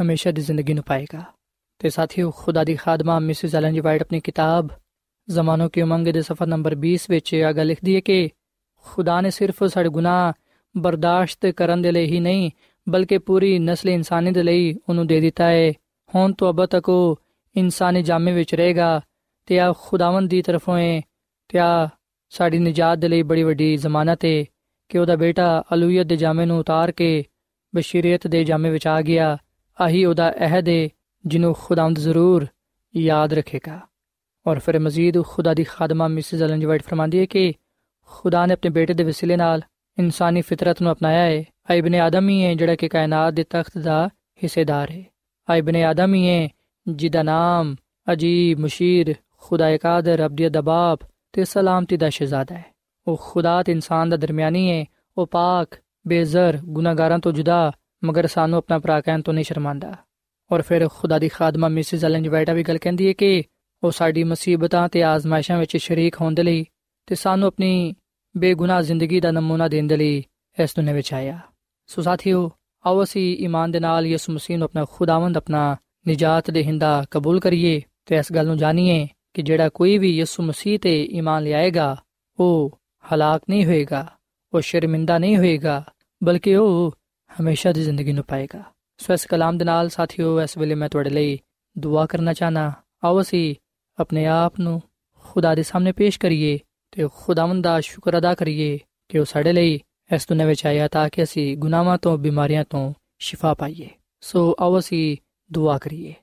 ਹਮੇਸ਼ਾ 0.02 0.30
ਦੀ 0.30 0.42
ਜ਼ਿੰਦਗੀ 0.42 0.74
ਨੂੰ 0.74 0.84
ਪਾਏਗਾ 0.84 1.22
ਤੇ 1.78 1.90
ਸਾਥੀਓ, 1.90 2.30
ਖੁਦਾ 2.30 2.64
ਦੀ 2.64 2.76
ਖਾਦਮਾ 2.76 3.18
ਮਿਸਿਸ 3.18 3.54
ਐਲਨ 3.54 3.74
ਜੀ 3.74 3.80
ਵਾਈਟ 3.80 4.02
ਆਪਣੀ 4.02 4.20
ਕਿਤਾਬ 4.20 4.68
ਜ਼ਮਾਨੋ 5.30 5.68
ਕੀ 5.68 5.82
ਉਮੰਗ 5.82 6.08
ਦੇ 6.08 6.22
ਸਫਾ 6.22 6.44
ਨੰਬਰ 6.44 6.76
20 6.78 7.06
ਵਿੱਚ 7.10 7.34
ਆ 7.34 7.52
ਗੱਲ 7.52 7.66
ਲਿਖਦੀ 7.66 7.94
ਹੈ 7.94 8.00
ਕਿ 8.00 8.28
ਖੁਦਾ 8.76 9.20
ਨੇ 9.20 9.30
ਸਿਰਫ 9.30 9.64
ਸਾਡੇ 9.64 9.88
ਗੁਨਾਹ 9.88 10.32
ਬਰਦਾਸ਼ਤ 10.76 11.46
ਕਰਨ 11.46 11.82
ਦੇ 11.82 11.92
ਲਈ 11.92 12.06
ਹੀ 12.06 12.20
ਨਹੀਂ, 12.20 12.50
ਬਲਕਿ 12.88 13.18
ਪੂਰੀ 13.18 13.58
ਨਸਲ 13.58 13.88
ਇਨਸਾਨੀ 13.88 14.30
ਦੇ 14.30 14.42
ਲਈ 14.42 14.74
ਉਹਨੂੰ 14.88 15.06
ਦੇ 15.06 15.20
ਦਿੱਤਾ 15.20 15.46
ਹੈ। 15.46 15.72
ਹੁਣ 16.14 16.32
ਤੋਂ 16.32 16.50
ਅਬ 16.50 16.66
ਤੱਕ 16.66 16.88
ਉਹ 16.88 17.20
ਇਨਸਾਨੀ 17.56 18.02
ਜਾਮੇ 18.02 18.32
ਵਿੱਚ 18.32 18.54
ਰਹੇਗਾ 18.54 19.00
ਤੇ 19.46 19.60
ਆ 19.60 19.74
ਖੁਦਾਵੰਦ 19.78 20.30
ਦੀ 20.30 20.42
ਤਰਫੋਂ 20.42 20.78
ਹੈ 20.78 21.00
ਤੇ 21.48 21.58
ਆ 21.58 21.88
ਸਾਡੀ 22.30 22.58
ਨਜਾਤ 22.58 22.98
ਦੇ 22.98 23.08
ਲਈ 23.08 23.22
ਬੜੀ 23.22 23.42
ਵੱਡੀ 23.42 23.76
ਜ਼ਮਾਨਤ 23.76 24.24
ਹੈ 24.24 24.44
ਕਿ 24.88 24.98
ਉਹਦਾ 24.98 25.16
ਬੇਟਾ 25.16 25.62
ਅਲੂਹੀਅਤ 25.74 26.06
ਦੇ 26.06 26.16
ਜਾਮੇ 26.16 26.46
ਨੂੰ 26.46 26.58
ਉਤਾਰ 26.58 26.92
ਕੇ 26.92 27.24
ਬਸ਼ੀਰੀਅਤ 27.74 28.26
ਦੇ 28.26 28.44
ਜਾਮੇ 28.44 28.70
ਵਿੱਚ 28.70 28.86
ਆ 28.86 29.02
ਗਿਆ। 29.02 29.38
ਆਹੀ 29.80 30.04
ਉਹਦਾ 30.04 30.32
ਅਹਿਦ 30.32 30.68
ਹੈ, 30.68 30.88
ਜਿਹਨੂੰ 31.26 31.56
ਖੁਦਾਵੰਦ 31.58 31.98
ਜ਼ਰੂਰ 31.98 32.46
ਯਾਦ 32.96 33.32
ਰੱਖੇਗਾ। 33.32 33.89
ਔਰ 34.46 34.58
ਫਿਰ 34.58 34.78
ਮਜ਼ੀਦ 34.78 35.24
ਖੁਦਾ 35.24 35.54
ਦੀ 35.54 35.64
ਖਾਦਮਾ 35.64 36.08
ਮਿਸਿਸ 36.08 36.40
ਅਲਨ 36.40 36.60
ਜਵਾਈਟ 36.60 36.82
ਫਰਮਾਂਦੀ 36.82 37.18
ਹੈ 37.18 37.24
ਕਿ 37.24 37.54
ਖੁਦਾ 38.06 38.46
ਨੇ 38.46 38.52
ਆਪਣੇ 38.52 38.70
ਬੇਟੇ 38.70 38.94
ਦੇ 38.94 39.04
ਵਸੀਲੇ 39.04 39.36
ਨਾਲ 39.36 39.62
ਇਨਸਾਨੀ 39.98 40.42
ਫਿਤਰਤ 40.42 40.82
ਨੂੰ 40.82 40.92
ਅਪਣਾਇਆ 40.92 41.22
ਹੈ। 41.22 41.44
ਆ 41.70 41.74
ਇਬਨ 41.74 41.94
ਆਦਮ 41.94 42.28
ਹੀ 42.28 42.44
ਹੈ 42.44 42.54
ਜਿਹੜਾ 42.54 42.74
ਕਿ 42.74 42.88
ਕਾਇਨਾਤ 42.88 43.34
ਦੇ 43.34 43.44
ਤਖਤ 43.44 43.78
ਦਾ 43.78 44.06
ਹਿੱਸੇਦਾਰ 44.42 44.90
ਹੈ। 44.90 45.04
ਆ 45.50 45.56
ਇਬਨ 45.56 45.76
ਆਦਮ 45.76 46.14
ਹੀ 46.14 46.28
ਹੈ 46.28 46.48
ਜਿਹਦਾ 46.88 47.22
ਨਾਮ 47.22 47.74
ਅਜੀਬ 48.12 48.58
ਮੁਸ਼ੀਰ 48.58 49.14
ਖੁਦਾ 49.38 49.76
ਕਾਦਰ 49.76 50.26
ਅਬਦੀਅਤ 50.26 50.52
ਦਾ 50.52 50.60
ਬਾਪ 50.60 51.00
ਤੇ 51.32 51.44
ਸਲਾਮਤੀ 51.44 51.96
ਦਾ 51.96 52.08
ਸ਼ਹਿਜ਼ਾਦਾ 52.08 52.54
ਹੈ। 52.54 52.64
ਉਹ 53.06 53.20
ਖੁਦਾ 53.22 53.62
ਤੇ 53.62 53.72
ਇਨਸਾਨ 53.72 54.08
ਦਾ 54.08 54.16
ਦਰਮਿਆਨੀ 54.16 54.70
ਹੈ। 54.70 54.84
ਉਹ 55.18 55.26
ਪਾਕ, 55.26 55.66
ਬੇਜ਼ਰ, 56.08 56.58
ਗੁਨਾਹਗਾਰਾਂ 56.64 57.18
ਤੋਂ 57.18 57.32
ਜੁਦਾ, 57.32 57.72
ਮਗਰ 58.04 58.26
ਸਾਨੂੰ 58.26 58.58
ਆਪਣਾ 58.58 58.78
ਭਰਾ 58.78 59.00
ਕਹਿਣ 59.00 59.22
ਤੋਂ 59.22 59.34
ਨਹੀਂ 59.34 59.44
ਸ਼ਰਮਾਂਦਾ 59.44 59.94
ਔਰ 60.52 60.62
ਫਿਰ 60.62 60.88
ਖੁਦਾ 60.88 61.18
ਦੀ 61.18 61.28
ਖਾਦਮਾ 61.28 61.68
ਮਿਸਿਸ 61.68 62.04
ਐਲਨ 62.04 62.22
ਜਵਾਈਟਾ 62.22 62.52
ਵੀ 62.52 62.62
ਗੱਲ 62.62 62.78
ਕਹਿੰਦੀ 62.78 63.08
ਹੈ 63.08 63.12
ਕਿ 63.12 63.42
ਉਹ 63.82 63.90
ਸਾਡੀ 63.90 64.24
ਮੁਸੀਬਤਾਂ 64.24 64.88
ਤੇ 64.88 65.02
ਆਜ਼ਮਾਇਸ਼ਾਂ 65.02 65.58
ਵਿੱਚ 65.58 65.76
ਸ਼ਰੀਕ 65.76 66.20
ਹੋਣ 66.20 66.34
ਦੇ 66.34 66.42
ਲਈ 66.42 66.64
ਤੇ 67.06 67.14
ਸਾਨੂੰ 67.14 67.48
ਆਪਣੀ 67.48 67.94
ਬੇਗੁਨਾਹ 68.36 68.82
ਜ਼ਿੰਦਗੀ 68.82 69.20
ਦਾ 69.20 69.30
ਨਮੂਨਾ 69.30 69.68
ਦੇਣ 69.68 69.86
ਦੇ 69.86 69.96
ਲਈ 69.96 70.24
ਇਸ 70.62 70.70
ਦੁਨੀਆਂ 70.76 70.94
ਵਿੱਚ 70.94 71.14
ਆਇਆ। 71.14 71.40
ਸੋ 71.86 72.02
ਸਾਥੀਓ, 72.02 72.50
ਆਓ 72.86 73.02
ਅਸੀਂ 73.02 73.36
ਈਮਾਨ 73.36 73.70
ਦੇ 73.70 73.80
ਨਾਲ 73.80 74.06
ਯਿਸੂ 74.06 74.32
ਮਸੀਹ 74.32 74.58
ਨੂੰ 74.58 74.64
ਆਪਣਾ 74.64 74.84
ਖੁਦਾਵੰਦ, 74.90 75.36
ਆਪਣਾ 75.36 75.76
ਨਜਾਤ 76.08 76.50
ਦੇਹਿੰਦਾ 76.50 77.04
ਕਬੂਲ 77.10 77.40
ਕਰੀਏ 77.40 77.82
ਤੇ 78.06 78.16
ਇਸ 78.16 78.32
ਗੱਲ 78.32 78.46
ਨੂੰ 78.46 78.56
ਜਾਣੀਏ 78.58 79.08
ਕਿ 79.34 79.42
ਜਿਹੜਾ 79.42 79.68
ਕੋਈ 79.68 79.98
ਵੀ 79.98 80.16
ਯਿਸੂ 80.16 80.42
ਮਸੀਹ 80.42 80.78
ਤੇ 80.78 81.04
ਈਮਾਨ 81.04 81.42
ਲਿਆਏਗਾ, 81.42 81.96
ਉਹ 82.40 82.78
ਹਲਾਕ 83.14 83.42
ਨਹੀਂ 83.50 83.66
ਹੋਏਗਾ, 83.66 84.06
ਉਹ 84.54 84.60
ਸ਼ਰਮਿੰਦਾ 84.60 85.18
ਨਹੀਂ 85.18 85.36
ਹੋਏਗਾ, 85.36 85.84
ਬਲਕਿ 86.24 86.56
ਉਹ 86.56 86.94
ਹਮੇਸ਼ਾ 87.40 87.72
ਦੀ 87.72 87.82
ਜ਼ਿੰਦਗੀ 87.82 88.12
ਨੂੰ 88.12 88.24
ਪਾਏਗਾ। 88.24 88.62
ਸੋ 88.98 89.14
ਇਸ 89.14 89.26
ਕਲਾਮ 89.26 89.58
ਦੇ 89.58 89.64
ਨਾਲ 89.64 89.88
ਸਾਥੀਓ, 89.88 90.40
ਇਸ 90.40 90.58
ਵੇਲੇ 90.58 90.74
ਮੈਂ 90.74 90.88
ਤੁਹਾਡੇ 90.88 91.10
ਲਈ 91.10 91.38
ਦੁਆ 91.78 92.06
ਕਰਨਾ 92.06 92.32
ਚਾਹਨਾ 92.32 92.72
ਆਓ 93.04 93.20
ਅਸੀਂ 93.20 93.54
ਆਪਣੇ 94.00 94.26
ਆਪ 94.26 94.60
ਨੂੰ 94.60 94.82
ਖੁਦਾ 95.18 95.54
ਦੇ 95.54 95.62
ਸਾਹਮਣੇ 95.62 95.92
ਪੇਸ਼ 95.92 96.18
ਕਰੀਏ 96.18 96.58
ਤੇ 96.90 97.08
ਖੁਦਾਵੰਦ 97.14 97.64
ਦਾ 97.64 97.80
ਸ਼ੁਕਰ 97.80 98.18
ਅਦਾ 98.18 98.34
ਕਰੀਏ 98.34 98.78
ਕਿ 99.08 99.18
ਉਹ 99.18 99.24
ਸਾਡੇ 99.24 99.52
ਲਈ 99.52 99.80
ਇਸ 100.14 100.26
ਦੁਨੀਆਂ 100.28 100.46
ਵਿੱਚ 100.46 100.66
ਆਇਆ 100.66 100.88
ਤਾਂ 100.88 101.08
ਕਿ 101.08 101.22
ਅਸੀਂ 101.22 101.56
ਗੁਨਾਹਾਂ 101.56 101.98
ਤੋਂ, 101.98 102.18
ਬਿਮਾਰੀਆਂ 102.18 102.64
ਤੋਂ 102.70 102.94
ਸ਼ਿਫਾ 103.18 103.54
ਪਾਈਏ। 103.54 103.88
ਸੋ 104.20 104.56
ਆਓ 104.60 104.78
ਅਸੀਂ 104.78 105.16
ਦੁਆ 105.52 105.78
ਕਰੀਏ। 105.78 106.14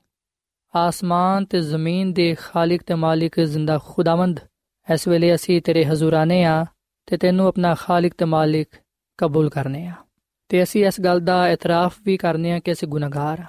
ਆਸਮਾਨ 0.76 1.44
ਤੇ 1.44 1.60
ਜ਼ਮੀਨ 1.60 2.12
ਦੇ 2.12 2.34
ਖਾਲਕ 2.34 2.82
ਤੇ 2.86 2.94
ਮਾਲਿਕ 2.94 3.40
ਜ਼ਿੰਦਾ 3.40 3.80
ਖੁਦਾਵੰਦ, 3.86 4.40
ਇਸ 4.92 5.08
ਵੇਲੇ 5.08 5.34
ਅਸੀਂ 5.34 5.62
ਤੇਰੇ 5.62 5.84
ਹਜ਼ੂਰ 5.84 6.12
ਆਨੇ 6.12 6.44
ਆ 6.44 6.66
ਤੇ 7.06 7.16
ਤੈਨੂੰ 7.16 7.46
ਆਪਣਾ 7.46 7.74
ਖਾਲਕ 7.74 8.12
ਤੇ 8.18 8.24
ਮਾਲਿਕ 8.24 8.68
ਕਬੂਲ 9.18 9.50
ਕਰਨੇ 9.50 9.86
ਆ। 9.86 9.92
ਤੇ 10.48 10.62
ਅਸੀਂ 10.62 10.86
ਇਸ 10.86 11.00
ਗੱਲ 11.00 11.20
ਦਾ 11.20 11.48
ਇਤਰਾਫ 11.48 11.94
ਵੀ 12.02 12.16
ਕਰਨੇ 12.16 12.52
ਆ 12.52 12.58
ਕਿ 12.58 12.72
ਅਸੀਂ 12.72 12.88
ਗੁਨਾਹਗਾਰ 12.88 13.40
ਆ। 13.40 13.44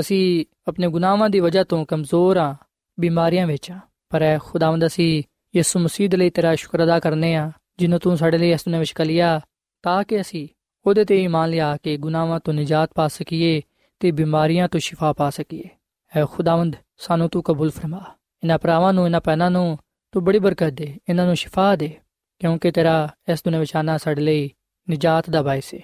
ਅਸੀਂ 0.00 0.46
ਆਪਣੇ 0.68 0.88
ਗੁਨਾਹਾਂ 0.88 1.30
ਦੀ 1.30 1.40
ਵਜ੍ਹਾ 1.40 1.64
ਤੋਂ 1.64 1.86
ਕਮਜ਼ੋਰ 1.86 2.36
ਆ 2.36 2.56
ਬਿਮਾਰੀਆਂ 3.00 3.46
ਵਿੱਚ 3.46 3.70
ਆ। 3.70 3.78
ਪਰ 4.08 4.22
ਐ 4.22 4.38
ਖੁਦਾਵੰਦ 4.38 4.86
ਅਸੀਂ 4.86 5.22
ਯਿਸੂ 5.56 5.78
ਮਸੀਹ 5.78 6.08
ਦੇ 6.08 6.16
ਲਈ 6.16 6.30
ਤੇਰਾ 6.30 6.54
ਸ਼ੁਕਰ 6.54 6.84
ਅਦਾ 6.84 7.00
ਕਰਨੇ 7.00 7.34
ਆ, 7.34 7.52
ਜਿਨੂੰ 7.78 7.98
ਤੂੰ 7.98 8.16
ਸਾਡੇ 8.16 8.38
ਲਈ 8.38 8.50
ਇਸ 8.50 8.60
ਦੁਨੀਆਂ 8.60 8.80
ਵਿੱਚ 8.80 8.92
ਕਲਿਆ, 8.92 9.40
ਤਾਂ 9.82 10.04
ਕਿ 10.04 10.20
ਅਸੀਂ 10.20 10.48
ਉਹਦੇ 10.86 11.04
ਤੇ 11.04 11.22
ਈਮਾਨ 11.22 11.50
ਲਿਆ 11.50 11.76
ਕੇ 11.76 11.96
ਗੁਨਾਹਾਂ 11.96 12.40
ਤੋਂ 12.40 12.54
ਨਿਜਾਤ 12.54 12.90
ਪਾ 12.94 13.08
ਸਕੀਏ 13.08 13.62
ਤੇ 14.00 14.10
ਬਿਮਾਰੀਆਂ 14.10 14.68
ਤੋਂ 14.68 14.80
ਸ਼ਿਫਾ 14.80 15.12
ਪਾ 15.12 15.30
ਸਕੀਏ। 15.30 15.68
ਐ 16.16 16.24
ਖੁਦਾਵੰਦ, 16.24 16.76
ਸਾਨੂੰ 16.96 17.28
ਤੂੰ 17.28 17.42
ਕਬੂਲ 17.42 17.70
ਫਰਮਾ। 17.70 18.04
ਇਹਨਾਂ 18.42 18.58
ਭਰਾਵਾਂ 18.58 18.92
ਨੂੰ, 18.92 19.06
ਇਹਨਾਂ 19.06 19.20
ਪੈਨਾਂ 19.20 19.50
ਨੂੰ 19.50 19.78
ਤੂੰ 20.12 20.24
ਬੜੀ 20.24 20.38
ਬਰਕਤ 20.38 20.70
ਦੇ, 20.70 20.98
ਇਹਨਾਂ 21.08 21.26
ਨੂੰ 21.26 21.36
ਸ਼ਿਫਾ 21.36 21.76
ਦੇ, 21.76 21.96
ਕਿਉਂਕਿ 22.38 22.70
ਤੇਰਾ 22.70 23.08
ਇਸ 23.32 23.40
ਦੁਨੀਆਂ 23.44 23.60
ਵਿੱਚ 23.60 23.76
ਆਣਾ 23.76 23.96
ਸਾਡੇ 23.98 24.22
ਲਈ 24.22 24.50
ਨਿਜਾਤ 24.88 25.30
ਦਾ 25.30 25.42
ਬਾਇਸ 25.42 25.74
ਹੈ 25.74 25.80